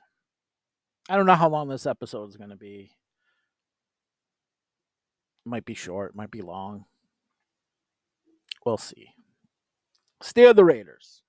I 1.08 1.16
don't 1.16 1.26
know 1.26 1.36
how 1.36 1.50
long 1.50 1.68
this 1.68 1.86
episode 1.86 2.30
is 2.30 2.36
going 2.36 2.50
to 2.50 2.56
be. 2.56 2.90
Might 5.44 5.64
be 5.64 5.74
short, 5.74 6.16
might 6.16 6.32
be 6.32 6.42
long. 6.42 6.86
We'll 8.66 8.76
see. 8.76 9.14
Of 10.36 10.56
the 10.56 10.64
Raiders. 10.64 11.22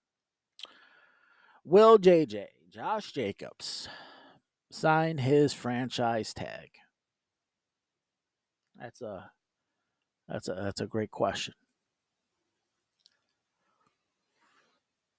Will 1.64 2.00
JJ, 2.00 2.46
Josh 2.72 3.12
Jacobs, 3.12 3.88
sign 4.72 5.20
his 5.20 5.54
franchise 5.54 6.34
tag? 6.34 6.70
That's 8.80 9.02
a 9.02 9.30
that's 10.28 10.48
a 10.48 10.56
that's 10.56 10.82
a 10.82 10.88
great 10.88 11.12
question. 11.12 11.54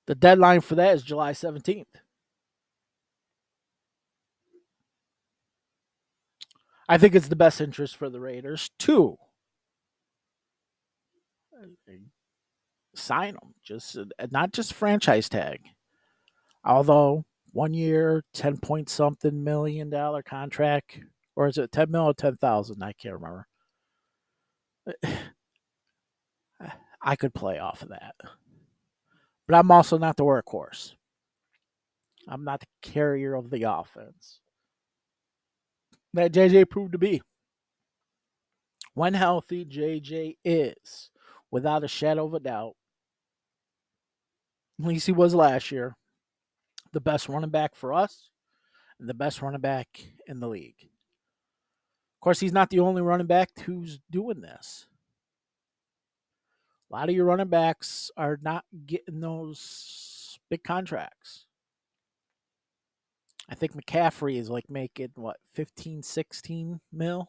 The 0.06 0.16
deadline 0.16 0.62
for 0.62 0.74
that 0.74 0.94
is 0.94 1.02
July 1.02 1.32
17th. 1.32 1.84
I 6.88 6.98
think 6.98 7.14
it's 7.14 7.28
the 7.28 7.36
best 7.36 7.60
interest 7.60 7.96
for 7.96 8.08
the 8.08 8.20
Raiders 8.20 8.70
to 8.80 9.18
sign 12.96 13.34
them, 13.34 13.54
just 13.64 13.96
uh, 13.96 14.04
not 14.30 14.52
just 14.52 14.74
franchise 14.74 15.28
tag. 15.28 15.60
Although 16.64 17.24
one 17.52 17.74
year, 17.74 18.24
ten 18.32 18.56
point 18.58 18.88
something 18.88 19.44
million 19.44 19.90
dollar 19.90 20.22
contract, 20.22 20.98
or 21.36 21.46
is 21.48 21.58
it 21.58 21.72
ten 21.72 21.90
mil 21.90 22.02
or 22.06 22.14
ten 22.14 22.36
thousand? 22.36 22.82
I 22.82 22.92
can't 22.92 23.14
remember. 23.14 23.46
I 27.02 27.16
could 27.16 27.34
play 27.34 27.58
off 27.58 27.82
of 27.82 27.90
that, 27.90 28.14
but 29.46 29.56
I'm 29.56 29.70
also 29.70 29.98
not 29.98 30.16
the 30.16 30.24
workhorse. 30.24 30.94
I'm 32.28 32.44
not 32.44 32.60
the 32.60 32.66
carrier 32.82 33.34
of 33.34 33.50
the 33.50 33.62
offense. 33.64 34.40
That 36.14 36.32
JJ 36.32 36.70
proved 36.70 36.92
to 36.92 36.98
be. 36.98 37.22
When 38.94 39.14
healthy, 39.14 39.64
JJ 39.64 40.38
is, 40.44 41.10
without 41.50 41.84
a 41.84 41.88
shadow 41.88 42.26
of 42.26 42.34
a 42.34 42.40
doubt, 42.40 42.74
at 44.78 44.86
least 44.86 45.06
he 45.06 45.12
was 45.12 45.34
last 45.34 45.70
year, 45.70 45.96
the 46.92 47.00
best 47.00 47.28
running 47.28 47.50
back 47.50 47.74
for 47.74 47.92
us 47.92 48.30
and 48.98 49.08
the 49.08 49.14
best 49.14 49.42
running 49.42 49.60
back 49.60 49.88
in 50.26 50.40
the 50.40 50.48
league. 50.48 50.88
Of 52.16 52.20
course, 52.20 52.40
he's 52.40 52.52
not 52.52 52.70
the 52.70 52.80
only 52.80 53.02
running 53.02 53.26
back 53.26 53.50
who's 53.60 54.00
doing 54.10 54.40
this. 54.40 54.86
A 56.90 56.94
lot 56.94 57.08
of 57.08 57.14
your 57.14 57.24
running 57.24 57.48
backs 57.48 58.10
are 58.16 58.38
not 58.40 58.64
getting 58.86 59.20
those 59.20 60.38
big 60.48 60.62
contracts. 60.62 61.46
I 63.48 63.54
think 63.54 63.72
McCaffrey 63.72 64.38
is 64.38 64.50
like 64.50 64.68
making 64.68 65.10
what 65.14 65.36
15, 65.54 66.02
16 66.02 66.80
mil. 66.92 67.28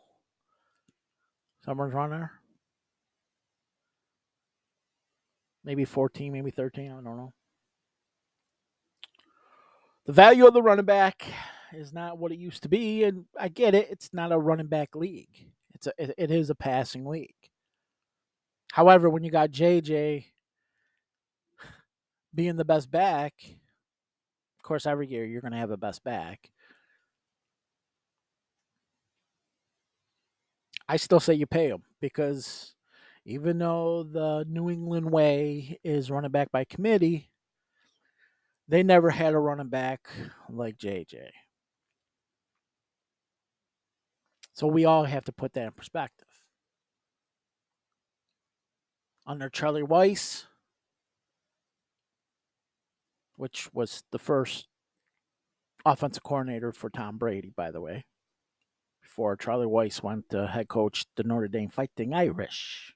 Someone's 1.63 1.93
runner. 1.93 2.31
Maybe 5.63 5.85
14, 5.85 6.31
maybe 6.31 6.49
13, 6.49 6.91
I 6.91 6.95
don't 6.95 7.03
know. 7.03 7.33
The 10.07 10.13
value 10.13 10.47
of 10.47 10.53
the 10.53 10.61
running 10.61 10.85
back 10.85 11.25
is 11.73 11.91
not 11.91 12.17
what 12.17 12.31
it 12.31 12.37
used 12.37 12.63
to 12.63 12.69
be, 12.69 13.03
and 13.03 13.25
I 13.37 13.49
get 13.49 13.75
it. 13.75 13.89
It's 13.91 14.13
not 14.13 14.31
a 14.31 14.37
running 14.37 14.67
back 14.67 14.95
league. 14.95 15.51
It's 15.75 15.85
a 15.85 16.23
it 16.23 16.31
is 16.31 16.49
a 16.49 16.55
passing 16.55 17.05
league. 17.05 17.35
However, 18.71 19.09
when 19.09 19.25
you 19.25 19.31
got 19.31 19.51
JJ 19.51 20.23
being 22.33 22.55
the 22.55 22.63
best 22.63 22.89
back, 22.89 23.33
of 23.43 24.63
course, 24.63 24.85
every 24.85 25.07
year 25.07 25.25
you're 25.25 25.41
going 25.41 25.51
to 25.51 25.57
have 25.57 25.71
a 25.71 25.77
best 25.77 26.05
back. 26.05 26.51
I 30.87 30.95
still 30.95 31.19
say 31.19 31.33
you 31.33 31.47
pay 31.47 31.67
him 31.67 31.83
because 31.99 32.75
even 33.25 33.57
though 33.57 34.03
the 34.03 34.45
New 34.47 34.69
England 34.69 35.11
way 35.11 35.77
is 35.83 36.09
running 36.09 36.31
back 36.31 36.49
by 36.49 36.63
committee, 36.63 37.29
they 38.67 38.83
never 38.83 39.09
had 39.09 39.33
a 39.33 39.39
running 39.39 39.69
back 39.69 40.07
like 40.49 40.77
JJ. 40.77 41.29
So 44.53 44.67
we 44.67 44.85
all 44.85 45.03
have 45.03 45.25
to 45.25 45.31
put 45.31 45.53
that 45.53 45.67
in 45.67 45.71
perspective. 45.71 46.27
Under 49.25 49.49
Charlie 49.49 49.83
Weis, 49.83 50.45
which 53.35 53.71
was 53.73 54.03
the 54.11 54.19
first 54.19 54.67
offensive 55.85 56.23
coordinator 56.23 56.71
for 56.71 56.89
Tom 56.89 57.17
Brady, 57.17 57.51
by 57.55 57.71
the 57.71 57.81
way, 57.81 58.05
before 59.01 59.35
Charlie 59.37 59.67
Weis 59.67 60.01
went 60.01 60.29
to 60.29 60.47
head 60.47 60.67
coach 60.67 61.05
the 61.15 61.23
Notre 61.23 61.47
Dame 61.47 61.69
Fighting 61.69 62.13
Irish. 62.13 62.95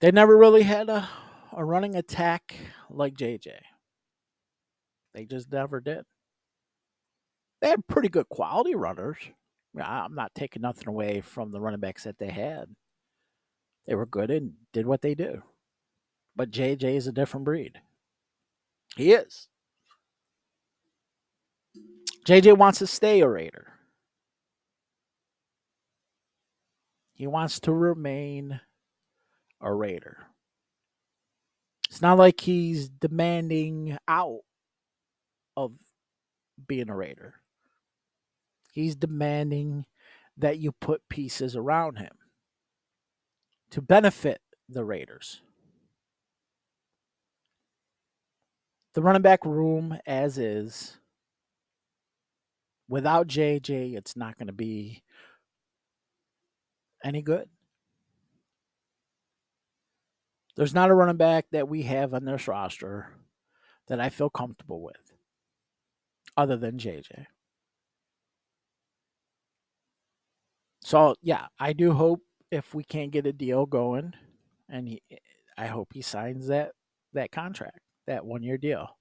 They 0.00 0.12
never 0.12 0.36
really 0.36 0.62
had 0.62 0.88
a, 0.90 1.08
a 1.56 1.64
running 1.64 1.96
attack 1.96 2.54
like 2.90 3.14
JJ. 3.14 3.48
They 5.14 5.24
just 5.26 5.50
never 5.52 5.80
did. 5.80 6.04
They 7.60 7.70
had 7.70 7.86
pretty 7.88 8.08
good 8.08 8.28
quality 8.28 8.74
runners. 8.74 9.18
I'm 9.80 10.14
not 10.14 10.34
taking 10.34 10.62
nothing 10.62 10.88
away 10.88 11.20
from 11.20 11.50
the 11.50 11.60
running 11.60 11.80
backs 11.80 12.04
that 12.04 12.18
they 12.18 12.30
had. 12.30 12.66
They 13.86 13.94
were 13.94 14.06
good 14.06 14.30
and 14.30 14.52
did 14.72 14.86
what 14.86 15.02
they 15.02 15.14
do. 15.14 15.42
But 16.36 16.50
JJ 16.50 16.96
is 16.96 17.06
a 17.06 17.12
different 17.12 17.44
breed. 17.44 17.80
He 18.96 19.12
is. 19.12 19.48
JJ 22.26 22.58
wants 22.58 22.80
to 22.80 22.86
stay 22.86 23.20
a 23.20 23.28
Raider. 23.28 23.72
He 27.14 27.26
wants 27.26 27.60
to 27.60 27.72
remain 27.72 28.60
a 29.60 29.72
Raider. 29.72 30.26
It's 31.90 32.02
not 32.02 32.18
like 32.18 32.40
he's 32.40 32.88
demanding 32.88 33.96
out 34.06 34.40
of 35.56 35.72
being 36.66 36.90
a 36.90 36.96
Raider. 36.96 37.34
He's 38.72 38.94
demanding 38.94 39.86
that 40.36 40.58
you 40.58 40.72
put 40.72 41.08
pieces 41.08 41.56
around 41.56 41.98
him 41.98 42.12
to 43.70 43.82
benefit 43.82 44.40
the 44.68 44.84
Raiders. 44.84 45.40
The 48.94 49.02
running 49.02 49.22
back 49.22 49.44
room, 49.44 49.98
as 50.06 50.38
is, 50.38 50.98
without 52.88 53.28
JJ, 53.28 53.96
it's 53.96 54.16
not 54.16 54.36
going 54.38 54.46
to 54.46 54.52
be 54.52 55.02
any 57.04 57.22
good. 57.22 57.48
There's 60.58 60.74
not 60.74 60.90
a 60.90 60.94
running 60.94 61.16
back 61.16 61.46
that 61.52 61.68
we 61.68 61.82
have 61.82 62.12
on 62.12 62.24
this 62.24 62.48
roster 62.48 63.12
that 63.86 64.00
I 64.00 64.08
feel 64.08 64.28
comfortable 64.28 64.82
with 64.82 65.12
other 66.36 66.56
than 66.56 66.78
JJ. 66.78 67.26
So, 70.82 71.14
yeah, 71.22 71.46
I 71.60 71.74
do 71.74 71.92
hope 71.92 72.22
if 72.50 72.74
we 72.74 72.82
can't 72.82 73.12
get 73.12 73.24
a 73.24 73.32
deal 73.32 73.66
going 73.66 74.14
and 74.68 74.88
he, 74.88 75.00
I 75.56 75.68
hope 75.68 75.90
he 75.94 76.02
signs 76.02 76.48
that 76.48 76.72
that 77.12 77.30
contract, 77.30 77.78
that 78.08 78.26
one-year 78.26 78.58
deal. 78.58 78.98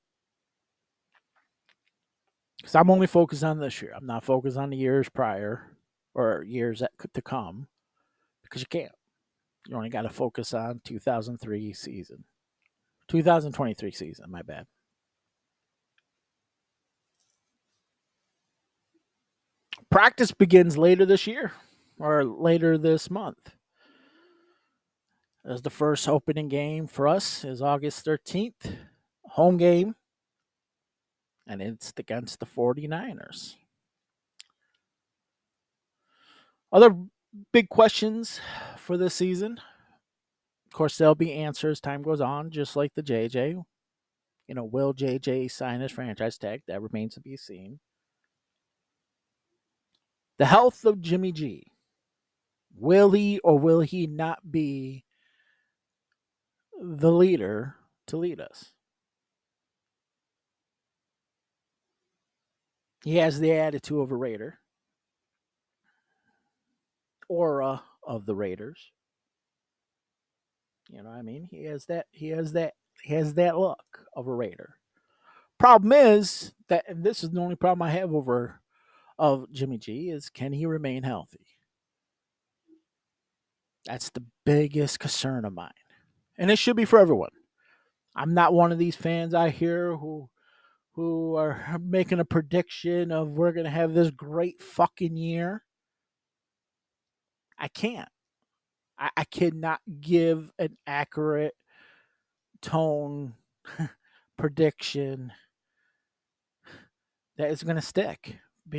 Cuz 2.62 2.76
I'm 2.76 2.91
only 2.91 3.08
focused 3.08 3.43
on 3.43 3.60
this 3.60 3.82
year. 3.82 3.93
I'm 3.96 4.06
not 4.06 4.24
focused 4.24 4.58
on 4.58 4.70
the 4.70 4.78
years 4.78 5.10
prior 5.10 5.76
or 6.13 6.43
years 6.43 6.82
that 6.82 6.91
could 7.00 7.15
to 7.15 7.22
come 7.24 7.67
because 8.43 8.62
you 8.62 8.67
can't. 8.67 8.96
You 9.67 9.75
only 9.75 9.89
got 9.89 10.03
to 10.03 10.10
focus 10.10 10.53
on 10.53 10.82
2003 10.86 11.73
season. 11.73 12.23
2023 13.10 13.91
season, 13.91 14.32
my 14.32 14.41
bad. 14.41 14.65
Practice 19.89 20.32
begins 20.32 20.77
later 20.77 21.06
this 21.06 21.27
year 21.27 21.53
or 21.99 22.23
later 22.23 22.77
this 22.77 23.10
month. 23.10 23.53
As 25.45 25.62
the 25.62 25.69
first 25.69 26.08
opening 26.10 26.49
game 26.49 26.88
for 26.88 27.08
us 27.08 27.45
is 27.45 27.62
August 27.62 28.06
13th, 28.06 28.75
home 29.23 29.56
game, 29.56 29.95
and 31.47 31.62
it's 31.62 31.93
against 31.97 32.39
the 32.39 32.45
49ers. 32.45 33.56
Other 36.71 36.95
big 37.53 37.69
questions 37.69 38.41
for 38.88 38.97
this 38.97 39.13
season. 39.13 39.60
Of 40.67 40.73
course, 40.73 40.97
there'll 40.97 41.13
be 41.13 41.34
answers 41.34 41.82
time 41.82 42.02
goes 42.02 42.21
on, 42.21 42.50
just 42.50 42.78
like 42.78 42.93
the 42.95 43.04
JJ. 43.04 43.62
You 44.47 44.56
know, 44.56 44.63
will 44.63 44.93
JJ 44.93 45.52
sign 45.52 45.82
his 45.82 45.91
franchise 45.91 46.38
tag? 46.38 46.62
That 46.67 46.82
remains 46.82 47.13
to 47.15 47.19
be 47.19 47.36
seen. 47.36 47.80
The 50.39 50.45
health 50.45 50.86
of 50.86 51.02
Jimmy 51.02 51.34
G. 51.34 51.67
Will 52.78 53.12
he 53.12 53.39
or 53.39 53.60
will 53.60 53.82
he 53.82 54.08
not 54.08 54.50
be 54.50 55.04
the 56.80 57.12
leader 57.12 57.76
to 58.08 58.17
lead 58.17 58.39
us? 58.39 58.71
He 63.04 63.17
has 63.17 63.39
the 63.39 63.52
attitude 63.52 64.00
of 64.00 64.12
a 64.12 64.15
Raider 64.15 64.60
aura 67.30 67.82
of 68.08 68.26
the 68.26 68.36
Raiders. 68.36 68.91
You 70.89 71.04
know 71.04 71.10
what 71.10 71.17
I 71.17 71.22
mean? 71.22 71.48
He 71.52 71.65
has 71.65 71.86
that 71.88 72.08
he 72.12 72.30
has 72.30 72.54
that 72.54 72.74
he 73.04 73.13
has 73.13 73.34
that 73.36 73.58
look 73.58 74.06
of 74.15 74.28
a 74.28 74.34
Raider. 74.34 74.76
Problem 75.60 75.91
is 75.91 76.54
that 76.70 76.86
and 76.88 77.04
this 77.04 77.24
is 77.24 77.32
the 77.32 77.41
only 77.41 77.56
problem 77.56 77.82
I 77.82 77.91
have 77.91 78.13
over 78.13 78.62
of 79.20 79.52
Jimmy 79.52 79.78
G 79.78 80.10
is 80.10 80.30
can 80.30 80.54
he 80.54 80.65
remain 80.65 81.04
healthy? 81.04 81.46
That's 83.86 84.10
the 84.10 84.24
biggest 84.46 85.00
concern 85.00 85.46
of 85.46 85.54
mine. 85.54 85.72
And 86.38 86.52
it 86.52 86.60
should 86.60 86.76
be 86.76 86.86
for 86.86 87.00
everyone. 87.00 87.32
I'm 88.15 88.34
not 88.34 88.54
one 88.54 88.72
of 88.72 88.80
these 88.80 88.96
fans 88.96 89.34
I 89.34 89.50
hear 89.50 89.96
who 89.96 90.30
who 90.93 91.36
are 91.36 91.78
making 91.80 92.20
a 92.20 92.26
prediction 92.26 93.12
of 93.12 93.30
we're 93.30 93.52
going 93.52 93.65
to 93.65 93.70
have 93.70 93.93
this 93.93 94.10
great 94.10 94.63
fucking 94.63 95.15
year. 95.15 95.63
I 97.58 97.67
can't. 97.67 98.10
I, 98.98 99.10
I 99.17 99.24
cannot 99.26 99.80
give 100.02 100.52
an 100.60 100.78
accurate 100.86 101.56
tone 102.62 103.34
prediction 104.38 105.32
that 107.38 107.52
is 107.52 107.63
going 107.63 107.76
to 107.76 107.82
stick. 107.82 108.38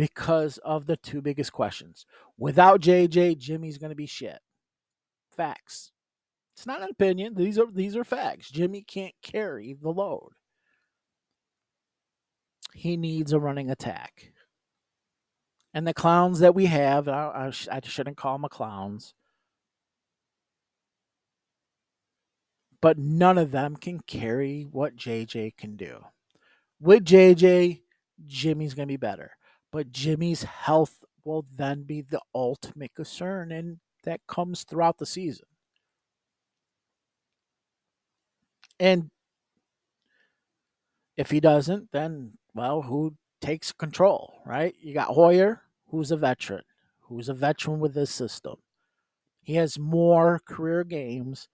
because 0.00 0.56
of 0.64 0.86
the 0.86 0.96
two 0.96 1.20
biggest 1.20 1.52
questions. 1.52 2.06
Without 2.38 2.80
JJ, 2.80 3.36
Jimmy's 3.36 3.76
going 3.76 3.90
to 3.90 3.94
be 3.94 4.06
shit. 4.06 4.38
Facts. 5.36 5.92
It's 6.56 6.66
not 6.66 6.80
an 6.80 6.88
opinion. 6.90 7.34
These 7.34 7.58
are 7.58 7.70
these 7.70 7.94
are 7.96 8.04
facts. 8.04 8.50
Jimmy 8.50 8.80
can't 8.82 9.12
carry 9.22 9.74
the 9.74 9.90
load. 9.90 10.30
He 12.72 12.96
needs 12.96 13.34
a 13.34 13.38
running 13.38 13.70
attack. 13.70 14.32
And 15.72 15.86
the 15.86 15.94
clowns 15.94 16.40
that 16.40 16.54
we 16.54 16.66
have, 16.66 17.08
I, 17.08 17.50
I, 17.70 17.76
I 17.76 17.80
shouldn't 17.84 18.16
call 18.16 18.38
them 18.38 18.48
clowns, 18.50 19.14
but 22.80 22.98
none 22.98 23.38
of 23.38 23.52
them 23.52 23.76
can 23.76 24.00
carry 24.00 24.66
what 24.70 24.96
JJ 24.96 25.56
can 25.56 25.76
do. 25.76 26.04
With 26.80 27.04
JJ, 27.04 27.82
Jimmy's 28.26 28.74
going 28.74 28.88
to 28.88 28.92
be 28.92 28.96
better, 28.96 29.32
but 29.70 29.92
Jimmy's 29.92 30.42
health 30.42 31.04
will 31.24 31.46
then 31.56 31.84
be 31.84 32.00
the 32.00 32.20
ultimate 32.34 32.94
concern, 32.94 33.52
and 33.52 33.78
that 34.04 34.20
comes 34.26 34.64
throughout 34.64 34.98
the 34.98 35.06
season. 35.06 35.46
And 38.80 39.10
if 41.16 41.30
he 41.30 41.38
doesn't, 41.38 41.92
then, 41.92 42.32
well, 42.54 42.82
who 42.82 43.14
takes 43.40 43.72
control, 43.72 44.40
right? 44.44 44.74
You 44.80 44.94
got 44.94 45.08
Hoyer, 45.08 45.62
who's 45.88 46.10
a 46.10 46.16
veteran, 46.16 46.62
who's 47.02 47.28
a 47.28 47.34
veteran 47.34 47.80
with 47.80 47.94
this 47.94 48.10
system. 48.10 48.56
He 49.42 49.54
has 49.54 49.78
more 49.78 50.40
career 50.46 50.84
games 50.84 51.48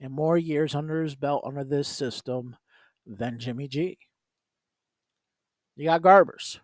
and 0.00 0.12
more 0.12 0.38
years 0.38 0.74
under 0.74 1.02
his 1.02 1.16
belt 1.16 1.44
under 1.46 1.64
this 1.64 1.88
system 1.88 2.56
than 3.06 3.38
Jimmy 3.38 3.68
G. 3.68 3.98
You 5.76 5.86
got 5.86 6.02
Garbers, 6.02 6.58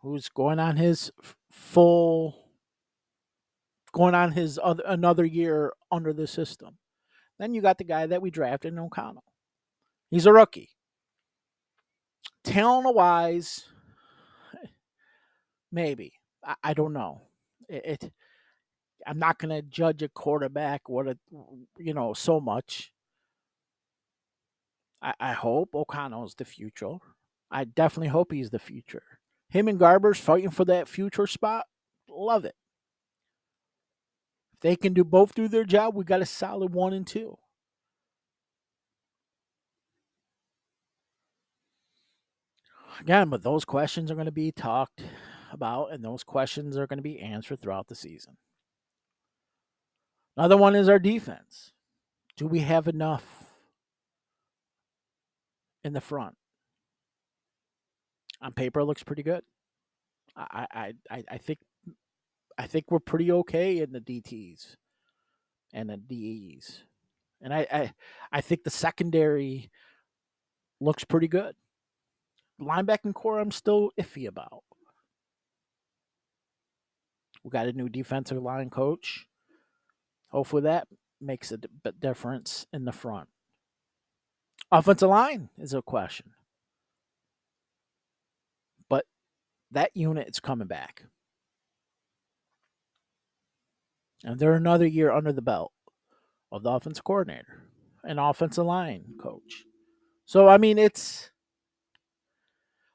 who's 0.00 0.28
going 0.28 0.58
on 0.58 0.76
his 0.76 1.10
full, 1.50 2.50
going 3.92 4.14
on 4.14 4.32
his 4.32 4.58
other, 4.62 4.82
another 4.86 5.24
year 5.24 5.72
under 5.90 6.12
the 6.12 6.26
system. 6.26 6.78
Then 7.38 7.54
you 7.54 7.60
got 7.60 7.78
the 7.78 7.84
guy 7.84 8.06
that 8.06 8.22
we 8.22 8.30
drafted 8.30 8.72
in 8.72 8.78
O'Connell. 8.78 9.24
He's 10.10 10.26
a 10.26 10.32
rookie. 10.32 10.70
Talent 12.44 12.94
wise, 12.94 13.66
maybe. 15.76 16.14
I, 16.44 16.54
I 16.64 16.74
don't 16.74 16.92
know. 16.94 17.20
It, 17.68 18.02
it 18.02 18.12
I'm 19.06 19.20
not 19.20 19.38
going 19.38 19.54
to 19.54 19.62
judge 19.62 20.02
a 20.02 20.08
quarterback 20.08 20.88
what 20.88 21.06
a 21.06 21.16
you 21.78 21.94
know 21.94 22.14
so 22.14 22.40
much. 22.40 22.90
I, 25.00 25.12
I 25.20 25.32
hope 25.32 25.74
O'Connell's 25.74 26.34
the 26.34 26.44
future. 26.44 26.96
I 27.50 27.64
definitely 27.64 28.08
hope 28.08 28.32
he's 28.32 28.50
the 28.50 28.58
future. 28.58 29.04
Him 29.48 29.68
and 29.68 29.78
Garbers 29.78 30.16
fighting 30.16 30.50
for 30.50 30.64
that 30.64 30.88
future 30.88 31.28
spot. 31.28 31.66
Love 32.08 32.44
it. 32.44 32.56
If 34.54 34.60
they 34.60 34.74
can 34.74 34.94
do 34.94 35.04
both 35.04 35.34
do 35.34 35.46
their 35.46 35.64
job, 35.64 35.94
we 35.94 36.02
got 36.02 36.22
a 36.22 36.26
solid 36.26 36.72
one 36.72 36.92
and 36.92 37.06
two. 37.06 37.36
Again, 42.98 43.28
but 43.28 43.42
those 43.42 43.66
questions 43.66 44.10
are 44.10 44.14
going 44.14 44.24
to 44.24 44.32
be 44.32 44.50
talked 44.50 45.02
about, 45.52 45.92
and 45.92 46.04
those 46.04 46.24
questions 46.24 46.76
are 46.76 46.86
going 46.86 46.98
to 46.98 47.02
be 47.02 47.20
answered 47.20 47.60
throughout 47.60 47.88
the 47.88 47.94
season. 47.94 48.36
Another 50.36 50.56
one 50.56 50.74
is 50.74 50.88
our 50.88 50.98
defense. 50.98 51.72
Do 52.36 52.46
we 52.46 52.60
have 52.60 52.88
enough 52.88 53.24
in 55.82 55.92
the 55.92 56.00
front? 56.00 56.36
On 58.42 58.52
paper, 58.52 58.80
it 58.80 58.84
looks 58.84 59.02
pretty 59.02 59.22
good. 59.22 59.42
I, 60.36 60.92
I, 61.10 61.24
I, 61.30 61.38
think 61.38 61.60
I 62.58 62.66
think 62.66 62.90
we're 62.90 62.98
pretty 62.98 63.32
okay 63.32 63.78
in 63.78 63.92
the 63.92 64.00
DTs 64.00 64.76
and 65.72 65.88
the 65.88 65.96
DEs. 65.96 66.82
And 67.40 67.54
I, 67.54 67.66
I 67.72 67.92
I 68.32 68.40
think 68.42 68.64
the 68.64 68.70
secondary 68.70 69.70
looks 70.80 71.04
pretty 71.04 71.28
good. 71.28 71.54
Linebacking 72.60 73.14
corps 73.14 73.40
I'm 73.40 73.50
still 73.50 73.92
iffy 73.98 74.26
about. 74.26 74.62
We 77.46 77.50
got 77.50 77.68
a 77.68 77.72
new 77.72 77.88
defensive 77.88 78.42
line 78.42 78.70
coach. 78.70 79.24
Hopefully 80.30 80.62
that 80.62 80.88
makes 81.20 81.52
a 81.52 81.60
difference 82.00 82.66
in 82.72 82.84
the 82.84 82.90
front. 82.90 83.28
Offensive 84.72 85.08
line 85.08 85.48
is 85.56 85.72
a 85.72 85.80
question. 85.80 86.32
But 88.88 89.04
that 89.70 89.92
unit 89.94 90.28
is 90.28 90.40
coming 90.40 90.66
back. 90.66 91.04
And 94.24 94.40
they're 94.40 94.54
another 94.54 94.88
year 94.88 95.12
under 95.12 95.32
the 95.32 95.40
belt 95.40 95.70
of 96.50 96.64
the 96.64 96.70
offensive 96.70 97.04
coordinator 97.04 97.62
and 98.02 98.18
offensive 98.18 98.66
line 98.66 99.04
coach. 99.22 99.62
So, 100.24 100.48
I 100.48 100.58
mean, 100.58 100.78
it's 100.78 101.30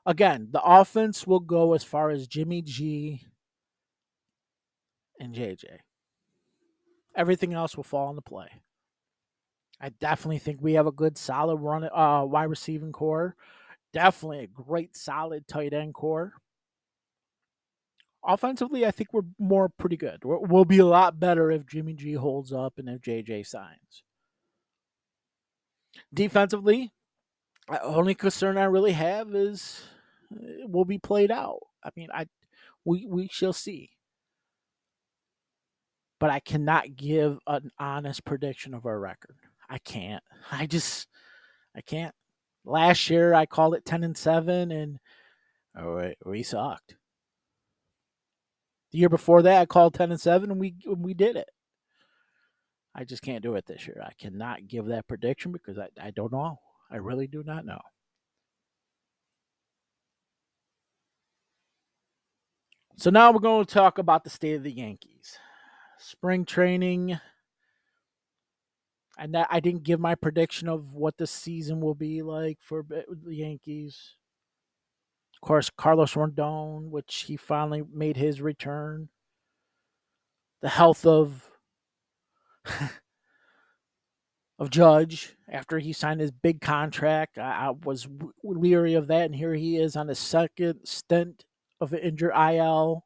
again, 0.06 0.50
the 0.52 0.62
offense 0.62 1.26
will 1.26 1.40
go 1.40 1.74
as 1.74 1.86
far 1.86 2.10
as 2.10 2.28
Jimmy 2.28 2.62
G 2.62 3.28
and 5.22 5.36
JJ. 5.36 5.66
Everything 7.16 7.54
else 7.54 7.78
will 7.78 7.84
fall 7.84 8.10
into 8.10 8.22
play. 8.22 8.48
I 9.80 9.90
definitely 9.90 10.40
think 10.40 10.60
we 10.62 10.74
have 10.74 10.88
a 10.88 10.92
good, 10.92 11.18
solid 11.18 11.58
run, 11.58 11.84
uh, 11.84 12.26
wide 12.26 12.46
receiving 12.46 12.92
corps. 12.92 13.36
Definitely 13.94 14.40
a 14.40 14.48
great, 14.48 14.96
solid 14.96 15.48
tight 15.48 15.74
end 15.74 15.94
corps. 15.94 16.34
Offensively, 18.26 18.86
I 18.86 18.92
think 18.92 19.14
we're 19.14 19.22
more 19.40 19.70
pretty 19.70 19.98
good. 19.98 20.22
We'll 20.24 20.66
be 20.66 20.78
a 20.78 20.86
lot 20.86 21.20
better 21.20 21.52
if 21.52 21.66
Jimmy 21.66 21.94
G 21.94 22.14
holds 22.14 22.54
up 22.54 22.78
and 22.78 22.88
if 22.88 23.02
JJ 23.02 23.48
signs. 23.48 24.04
Defensively, 26.14 26.92
the 27.68 27.82
only 27.84 28.14
concern 28.14 28.58
I 28.58 28.66
really 28.66 28.92
have 28.92 29.34
is 29.34 29.82
uh, 30.34 30.68
will 30.68 30.86
be 30.86 31.00
played 31.00 31.32
out. 31.32 31.60
I 31.84 31.90
mean, 31.96 32.10
I 32.14 32.28
we 32.86 33.06
we 33.08 33.28
shall 33.32 33.54
see 33.54 33.90
but 36.22 36.30
I 36.30 36.40
cannot 36.40 36.96
give 36.96 37.40
an 37.48 37.72
honest 37.80 38.24
prediction 38.24 38.76
of 38.76 38.86
our 38.86 39.00
record. 39.00 39.38
I 39.68 39.80
can't. 39.80 40.24
I 40.52 40.68
just 40.68 41.08
I 41.76 41.82
can't. 41.82 42.14
Last 42.64 43.10
year 43.10 43.34
I 43.34 43.48
called 43.48 43.74
it 43.74 43.84
10 43.84 44.04
and 44.04 44.16
7 44.16 44.72
and 44.72 45.00
oh, 45.78 46.12
we 46.24 46.44
sucked. 46.44 46.96
The 48.92 49.00
year 49.00 49.10
before 49.10 49.42
that 49.42 49.62
I 49.62 49.66
called 49.66 49.96
10 49.96 50.12
and 50.12 50.22
7 50.22 50.52
and 50.52 50.60
we 50.60 50.76
we 50.96 51.16
did 51.16 51.36
it. 51.36 51.50
I 52.94 53.04
just 53.04 53.24
can't 53.24 53.42
do 53.42 53.56
it 53.56 53.66
this 53.66 53.88
year. 53.88 54.04
I 54.06 54.12
cannot 54.20 54.68
give 54.68 54.86
that 54.88 55.08
prediction 55.08 55.52
because 55.52 55.80
I, 55.80 55.88
I 56.00 56.12
don't 56.12 56.32
know. 56.32 56.60
I 56.92 56.98
really 56.98 57.26
do 57.26 57.42
not 57.44 57.66
know. 57.66 57.80
So 62.98 63.10
now 63.10 63.32
we're 63.32 63.40
going 63.40 63.66
to 63.66 63.74
talk 63.74 63.98
about 63.98 64.24
the 64.24 64.30
state 64.30 64.54
of 64.54 64.64
the 64.64 64.72
Yankees 64.72 65.40
spring 66.02 66.46
training. 66.46 67.20
And 69.18 69.36
that 69.36 69.48
I 69.52 69.60
didn't 69.60 69.84
give 69.84 70.00
my 70.00 70.16
prediction 70.16 70.68
of 70.68 70.94
what 70.94 71.18
the 71.18 71.28
season 71.28 71.80
will 71.80 71.94
be 71.94 72.22
like 72.22 72.58
for 72.60 72.84
the 72.88 73.36
Yankees. 73.36 74.16
Of 75.36 75.42
course, 75.48 75.70
Carlos 75.70 76.14
Rodon, 76.14 76.90
which 76.90 77.26
he 77.28 77.38
finally 77.38 77.84
made 77.94 78.18
his 78.18 78.42
return. 78.42 79.10
The 80.62 80.70
health 80.70 81.06
of 81.06 81.50
of 84.60 84.70
Judge 84.70 85.36
after 85.50 85.80
he 85.80 85.92
signed 85.94 86.22
his 86.22 86.32
big 86.32 86.62
contract. 86.62 87.38
I, 87.38 87.68
I 87.68 87.72
was 87.84 88.08
weary 88.44 88.94
of 88.94 89.08
that, 89.08 89.26
and 89.26 89.36
here 89.36 89.56
he 89.56 89.78
is 89.78 89.96
on 89.96 90.08
his 90.08 90.20
second 90.20 90.82
stint 90.86 91.46
of 91.80 91.94
injured 91.94 92.34
IL 92.36 93.04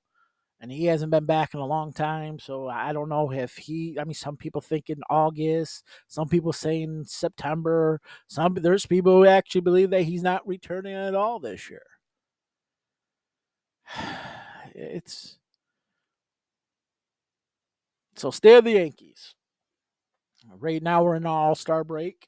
and 0.62 0.72
he 0.72 0.86
hasn't 0.86 1.12
been 1.12 1.26
back 1.26 1.54
in 1.54 1.60
a 1.60 1.65
long 1.65 1.94
time. 1.94 2.39
So 2.39 2.68
I 2.68 2.94
don't 2.94 3.10
know 3.10 3.32
if 3.32 3.58
he. 3.58 3.98
I 4.00 4.04
mean, 4.06 4.13
some 4.13 4.38
people 4.38 4.62
think 4.62 4.89
in 4.89 5.02
August, 5.10 5.84
some 6.08 6.28
people 6.30 6.54
saying 6.54 7.06
September. 7.08 8.02
Some 8.28 8.56
there's 8.56 8.86
people 8.86 9.13
who 9.18 9.26
actually 9.26 9.62
believe 9.62 9.91
that 9.91 10.04
he's 10.04 10.24
not 10.24 10.48
returning 10.48 10.96
at 10.96 11.15
all 11.15 11.39
this 11.39 11.70
year. 11.70 11.84
It's 14.78 15.38
so 18.15 18.30
stay 18.32 18.60
the 18.60 18.72
Yankees. 18.72 19.36
Right 20.60 20.84
now 20.84 21.04
we're 21.04 21.15
in 21.15 21.26
All 21.26 21.56
Star 21.56 21.84
break, 21.86 22.28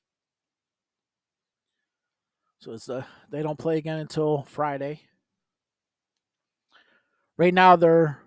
so 2.60 2.72
it's 2.74 2.86
the 2.86 3.06
they 3.32 3.44
don't 3.44 3.60
play 3.60 3.78
again 3.78 4.00
until 4.00 4.44
Friday. 4.44 5.02
Right 7.38 7.54
now 7.54 7.76
they're 7.76 8.20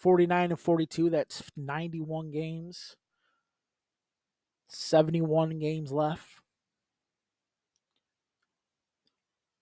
49 0.00 0.50
and 0.50 0.60
42. 0.60 1.10
That's 1.10 1.42
91 1.56 2.30
games. 2.30 2.96
71 4.68 5.58
games 5.58 5.90
left. 5.90 6.26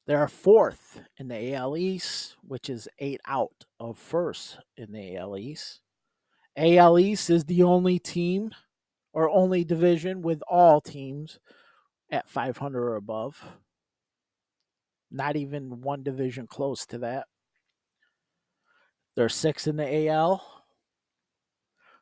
They're 0.06 0.26
fourth 0.26 1.02
in 1.18 1.28
the 1.28 1.54
AL 1.54 1.76
East, 1.76 2.36
which 2.42 2.70
is 2.70 2.88
eight 2.98 3.20
out 3.26 3.66
of 3.78 3.98
first 3.98 4.58
in 4.76 4.92
the 4.92 5.16
AL 5.16 5.36
East. 5.36 5.80
AL 6.56 6.98
East 6.98 7.28
is 7.28 7.44
the 7.44 7.62
only 7.62 7.98
team 7.98 8.50
or 9.12 9.28
only 9.28 9.64
division 9.64 10.22
with 10.22 10.42
all 10.48 10.80
teams 10.80 11.38
at 12.10 12.28
500 12.28 12.82
or 12.82 12.96
above. 12.96 13.44
Not 15.10 15.36
even 15.36 15.82
one 15.82 16.02
division 16.02 16.46
close 16.46 16.86
to 16.86 16.98
that. 16.98 17.26
They're 19.18 19.28
six 19.28 19.66
in 19.66 19.74
the 19.74 20.06
AL, 20.06 20.62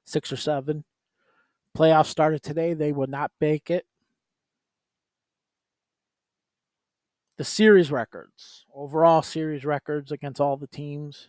six 0.05 0.31
or 0.31 0.37
seven. 0.37 0.85
Playoffs 1.75 2.09
started 2.09 2.43
today. 2.43 2.75
They 2.75 2.93
will 2.93 3.07
not 3.07 3.31
make 3.41 3.71
it. 3.71 3.87
The 7.39 7.45
series 7.45 7.91
records, 7.91 8.67
overall 8.75 9.23
series 9.23 9.65
records 9.65 10.13
against 10.13 10.43
all 10.43 10.59
the 10.59 10.67
teams. 10.67 11.29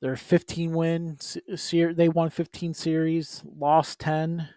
They're 0.00 0.16
15 0.16 0.72
wins. 0.72 1.36
They 1.70 2.08
won 2.08 2.30
15 2.30 2.72
series, 2.72 3.44
lost 3.44 3.98
10, 3.98 4.48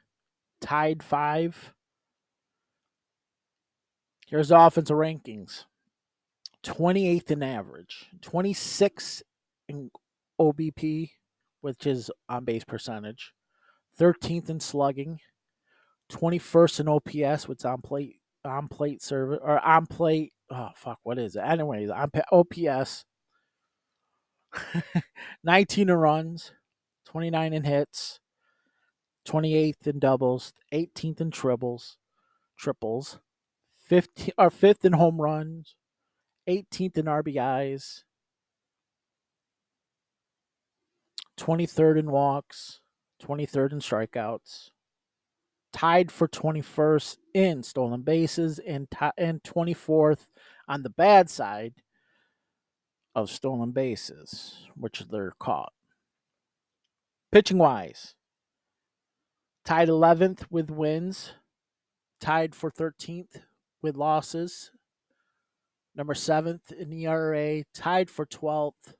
tied 0.61 1.03
5. 1.03 1.73
Here's 4.27 4.47
the 4.47 4.57
offensive 4.57 4.95
rankings 4.95 5.65
28th 6.63 7.31
in 7.31 7.43
average, 7.43 8.07
26 8.21 9.23
in 9.67 9.91
OBP, 10.39 11.11
which 11.61 11.85
is 11.85 12.09
on 12.29 12.45
base 12.45 12.63
percentage, 12.63 13.33
13th 13.99 14.49
in 14.49 14.59
slugging, 14.59 15.19
21st 16.11 16.79
in 16.81 16.87
OPS, 16.87 17.47
which 17.47 17.65
on 17.65 17.81
plate 17.81 18.19
on 18.45 18.67
plate 18.67 19.01
service 19.01 19.39
or 19.41 19.59
on 19.65 19.85
plate. 19.85 20.33
Oh 20.49 20.69
fuck, 20.75 20.99
what 21.03 21.17
is 21.17 21.35
it? 21.35 21.41
Anyways, 21.41 21.89
on 21.89 22.11
OPS, 22.31 23.05
19 25.43 25.89
in 25.89 25.95
runs, 25.95 26.51
29 27.05 27.53
in 27.53 27.63
hits, 27.63 28.19
28th 29.27 29.87
in 29.87 29.99
doubles, 29.99 30.53
18th 30.73 31.21
in 31.21 31.31
triples, 31.31 31.97
triples, 32.57 33.19
15 33.87 34.31
or 34.37 34.49
5th 34.49 34.85
in 34.85 34.93
home 34.93 35.19
runs, 35.21 35.75
18th 36.47 36.97
in 36.97 37.05
RBIs, 37.05 38.03
23rd 41.39 41.99
in 41.99 42.11
walks, 42.11 42.79
23rd 43.23 43.73
in 43.73 43.79
strikeouts, 43.79 44.69
tied 45.71 46.11
for 46.11 46.27
21st 46.27 47.17
in 47.33 47.63
stolen 47.63 48.01
bases, 48.01 48.59
and, 48.59 48.89
t- 48.91 49.09
and 49.17 49.41
24th 49.43 50.27
on 50.67 50.83
the 50.83 50.89
bad 50.89 51.29
side 51.29 51.73
of 53.15 53.29
stolen 53.29 53.71
bases, 53.71 54.67
which 54.75 55.03
they're 55.09 55.33
caught. 55.39 55.73
Pitching 57.31 57.57
wise, 57.57 58.15
tied 59.65 59.89
11th 59.89 60.45
with 60.49 60.69
wins, 60.69 61.33
tied 62.19 62.53
for 62.55 62.69
13th 62.69 63.41
with 63.81 63.97
losses, 63.97 64.71
number 65.95 66.13
7th 66.13 66.71
in 66.71 66.91
ERA, 66.91 67.63
tied 67.73 68.09
for 68.09 68.25
12th, 68.25 68.95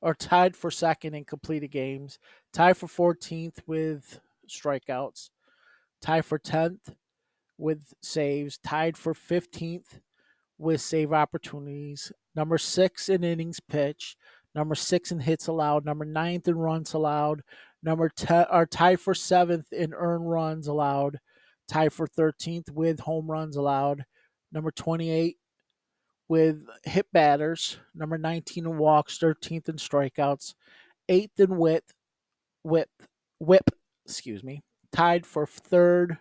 or 0.00 0.14
tied 0.14 0.56
for 0.56 0.70
second 0.70 1.14
in 1.14 1.24
completed 1.24 1.70
games, 1.70 2.18
tied 2.52 2.76
for 2.76 2.86
14th 2.86 3.58
with 3.66 4.20
strikeouts, 4.48 5.30
tied 6.00 6.24
for 6.24 6.38
10th 6.38 6.94
with 7.58 7.92
saves, 8.02 8.58
tied 8.58 8.96
for 8.96 9.14
15th 9.14 10.00
with 10.58 10.80
save 10.80 11.12
opportunities, 11.12 12.12
number 12.34 12.58
six 12.58 13.08
in 13.08 13.24
innings 13.24 13.60
pitched, 13.60 14.16
number 14.54 14.74
six 14.74 15.10
in 15.10 15.20
hits 15.20 15.46
allowed, 15.48 15.84
number 15.84 16.04
ninth 16.04 16.48
in 16.48 16.56
runs 16.56 16.94
allowed, 16.94 17.42
number 17.82 18.08
10 18.08 18.46
are 18.50 18.66
tied 18.66 19.00
for 19.00 19.14
seventh 19.14 19.72
in 19.72 19.92
earned 19.92 20.30
runs 20.30 20.66
allowed, 20.66 21.18
tied 21.68 21.92
for 21.92 22.06
13th 22.06 22.70
with 22.70 23.00
home 23.00 23.30
runs 23.30 23.56
allowed, 23.56 24.04
number 24.52 24.70
28 24.70 25.36
with 26.28 26.64
hit 26.84 27.06
batters, 27.12 27.78
number 27.94 28.18
19 28.18 28.66
in 28.66 28.78
walks, 28.78 29.18
13th 29.18 29.68
in 29.68 29.76
strikeouts, 29.76 30.54
eighth 31.08 31.38
in 31.38 31.56
width, 31.56 31.92
whip, 32.62 32.90
whip, 33.38 33.70
excuse 34.04 34.42
me, 34.42 34.62
tied 34.92 35.26
for 35.26 35.46
third 35.46 36.18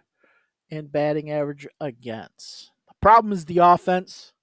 in 0.69 0.87
batting 0.87 1.31
average 1.31 1.67
against. 1.79 2.71
The 2.87 2.95
problem 3.01 3.33
is 3.33 3.45
the 3.45 3.59
offense. 3.59 4.33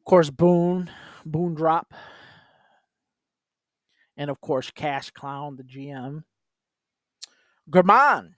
Of 0.00 0.04
course, 0.04 0.30
Boone, 0.30 0.90
Boone 1.24 1.54
Drop, 1.54 1.94
and 4.16 4.30
of 4.30 4.40
course, 4.40 4.70
Cash 4.70 5.10
Clown, 5.10 5.56
the 5.56 5.64
GM. 5.64 6.24
Germán, 7.70 8.34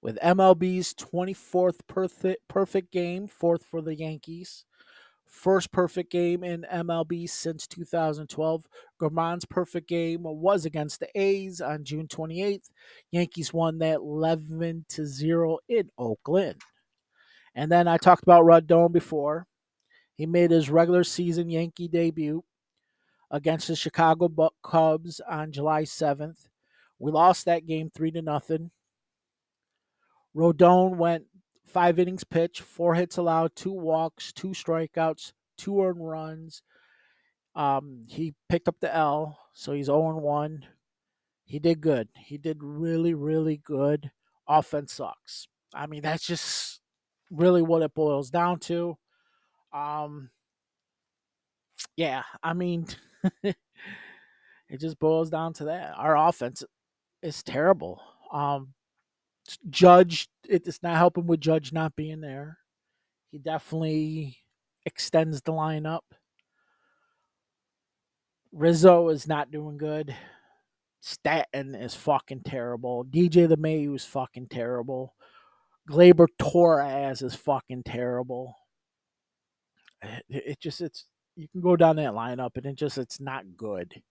with 0.00 0.18
MLB's 0.22 0.94
24th 0.94 1.80
perfect, 2.48 2.92
game, 2.92 3.26
fourth 3.26 3.64
for 3.64 3.80
the 3.80 3.94
Yankees. 3.94 4.64
First 5.26 5.72
perfect 5.72 6.12
game 6.12 6.44
in 6.44 6.66
MLB 6.72 7.28
since 7.28 7.66
2012. 7.66 8.66
Germán's 9.00 9.44
perfect 9.46 9.88
game 9.88 10.22
was 10.22 10.64
against 10.64 11.00
the 11.00 11.08
A's 11.18 11.60
on 11.60 11.84
June 11.84 12.06
28th. 12.06 12.70
Yankees 13.10 13.52
won 13.52 13.78
that 13.78 13.96
11 13.96 14.84
to 14.90 15.06
0 15.06 15.58
in 15.68 15.90
Oakland. 15.98 16.60
And 17.54 17.72
then 17.72 17.88
I 17.88 17.96
talked 17.96 18.22
about 18.22 18.44
Rodón 18.44 18.92
before. 18.92 19.46
He 20.14 20.26
made 20.26 20.50
his 20.50 20.70
regular 20.70 21.02
season 21.02 21.50
Yankee 21.50 21.88
debut 21.88 22.44
against 23.30 23.68
the 23.68 23.76
Chicago 23.76 24.50
Cubs 24.62 25.20
on 25.28 25.50
July 25.50 25.82
7th. 25.82 26.48
We 27.04 27.12
lost 27.12 27.44
that 27.44 27.66
game 27.66 27.90
3 27.94 28.12
to 28.12 28.22
nothing. 28.22 28.70
Rodón 30.34 30.96
went 30.96 31.24
five 31.66 31.98
innings 31.98 32.24
pitched, 32.24 32.62
four 32.62 32.94
hits 32.94 33.18
allowed, 33.18 33.54
two 33.54 33.74
walks, 33.74 34.32
two 34.32 34.48
strikeouts, 34.48 35.34
two 35.58 35.82
earned 35.84 36.08
runs. 36.08 36.62
Um, 37.54 38.06
he 38.08 38.32
picked 38.48 38.68
up 38.68 38.76
the 38.80 38.96
L, 38.96 39.38
so 39.52 39.74
he's 39.74 39.84
0 39.84 40.18
1. 40.18 40.64
He 41.44 41.58
did 41.58 41.82
good. 41.82 42.08
He 42.16 42.38
did 42.38 42.62
really, 42.62 43.12
really 43.12 43.58
good. 43.58 44.10
Offense 44.48 44.94
sucks. 44.94 45.46
I 45.74 45.86
mean, 45.86 46.00
that's 46.00 46.26
just 46.26 46.80
really 47.30 47.60
what 47.60 47.82
it 47.82 47.92
boils 47.92 48.30
down 48.30 48.60
to. 48.60 48.96
Um, 49.74 50.30
yeah, 51.96 52.22
I 52.42 52.54
mean, 52.54 52.86
it 53.42 53.56
just 54.80 54.98
boils 54.98 55.28
down 55.28 55.52
to 55.54 55.64
that. 55.66 55.92
Our 55.98 56.16
offense 56.16 56.64
is 57.24 57.42
terrible. 57.42 58.00
Um, 58.32 58.74
Judge, 59.70 60.28
it's 60.48 60.82
not 60.82 60.96
helping 60.96 61.26
with 61.26 61.40
Judge 61.40 61.72
not 61.72 61.96
being 61.96 62.20
there. 62.20 62.58
He 63.30 63.38
definitely 63.38 64.38
extends 64.86 65.40
the 65.40 65.52
lineup. 65.52 66.00
Rizzo 68.52 69.08
is 69.08 69.26
not 69.26 69.50
doing 69.50 69.76
good. 69.78 70.14
Stanton 71.00 71.74
is 71.74 71.94
fucking 71.94 72.42
terrible. 72.44 73.04
DJ 73.04 73.48
LeMahieu 73.48 73.96
is 73.96 74.04
fucking 74.04 74.48
terrible. 74.48 75.14
Gleyber 75.90 76.28
Torres 76.38 77.20
is 77.20 77.34
fucking 77.34 77.82
terrible. 77.84 78.56
It, 80.02 80.24
it 80.28 80.60
just 80.60 80.80
it's 80.80 81.06
you 81.36 81.48
can 81.48 81.60
go 81.60 81.76
down 81.76 81.96
that 81.96 82.12
lineup 82.12 82.56
and 82.56 82.66
it 82.66 82.76
just 82.76 82.96
it's 82.98 83.20
not 83.20 83.56
good. 83.56 84.02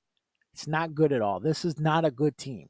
It's 0.54 0.68
not 0.68 0.94
good 0.94 1.12
at 1.12 1.22
all. 1.22 1.39
This 1.39 1.66
is 1.66 1.80
not 1.80 2.06
a 2.06 2.12
good 2.12 2.38
team. 2.38 2.70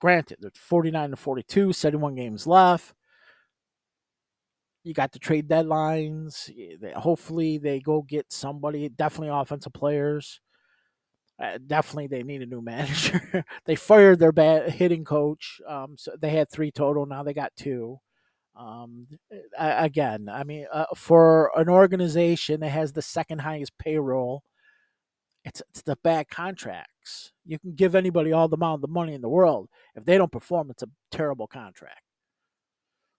Granted, 0.00 0.38
there's 0.40 0.56
49 0.56 1.10
to 1.10 1.16
42, 1.16 1.72
71 1.72 2.14
games 2.14 2.46
left. 2.46 2.94
You 4.84 4.94
got 4.94 5.12
the 5.12 5.18
trade 5.18 5.48
deadlines. 5.48 6.50
Hopefully, 6.94 7.58
they 7.58 7.80
go 7.80 8.02
get 8.02 8.32
somebody, 8.32 8.88
definitely 8.88 9.28
offensive 9.28 9.72
players. 9.72 10.40
Uh, 11.40 11.58
definitely, 11.66 12.06
they 12.06 12.22
need 12.22 12.42
a 12.42 12.46
new 12.46 12.62
manager. 12.62 13.44
they 13.64 13.74
fired 13.74 14.18
their 14.18 14.32
bad 14.32 14.70
hitting 14.70 15.04
coach. 15.04 15.60
Um, 15.66 15.96
so 15.98 16.12
they 16.18 16.30
had 16.30 16.48
three 16.50 16.70
total. 16.70 17.06
Now 17.06 17.24
they 17.24 17.34
got 17.34 17.54
two. 17.56 17.98
Um, 18.56 19.06
again, 19.56 20.28
I 20.28 20.42
mean, 20.42 20.66
uh, 20.72 20.86
for 20.96 21.52
an 21.56 21.68
organization 21.68 22.60
that 22.60 22.70
has 22.70 22.92
the 22.92 23.02
second 23.02 23.40
highest 23.40 23.78
payroll 23.78 24.42
it's, 25.48 25.62
it's 25.70 25.82
the 25.82 25.96
bad 25.96 26.28
contracts. 26.28 27.32
You 27.44 27.58
can 27.58 27.74
give 27.74 27.94
anybody 27.94 28.32
all 28.32 28.48
the 28.48 28.56
amount 28.56 28.84
of 28.84 28.90
money 28.90 29.14
in 29.14 29.22
the 29.22 29.28
world. 29.28 29.68
If 29.94 30.04
they 30.04 30.18
don't 30.18 30.30
perform, 30.30 30.70
it's 30.70 30.82
a 30.82 30.90
terrible 31.10 31.46
contract. 31.46 32.02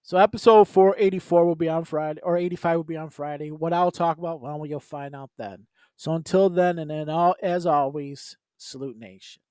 So 0.03 0.17
episode 0.17 0.67
484 0.67 1.45
will 1.45 1.55
be 1.55 1.69
on 1.69 1.83
Friday, 1.83 2.21
or 2.23 2.37
85 2.37 2.77
will 2.77 2.83
be 2.83 2.97
on 2.97 3.09
Friday. 3.09 3.49
What 3.51 3.73
I'll 3.73 3.91
talk 3.91 4.17
about, 4.17 4.41
well, 4.41 4.65
you'll 4.65 4.79
find 4.79 5.15
out 5.15 5.31
then. 5.37 5.67
So 5.97 6.13
until 6.13 6.49
then, 6.49 6.79
and 6.79 6.89
then 6.89 7.09
all, 7.09 7.35
as 7.43 7.65
always, 7.65 8.37
salute 8.57 8.97
nation. 8.97 9.41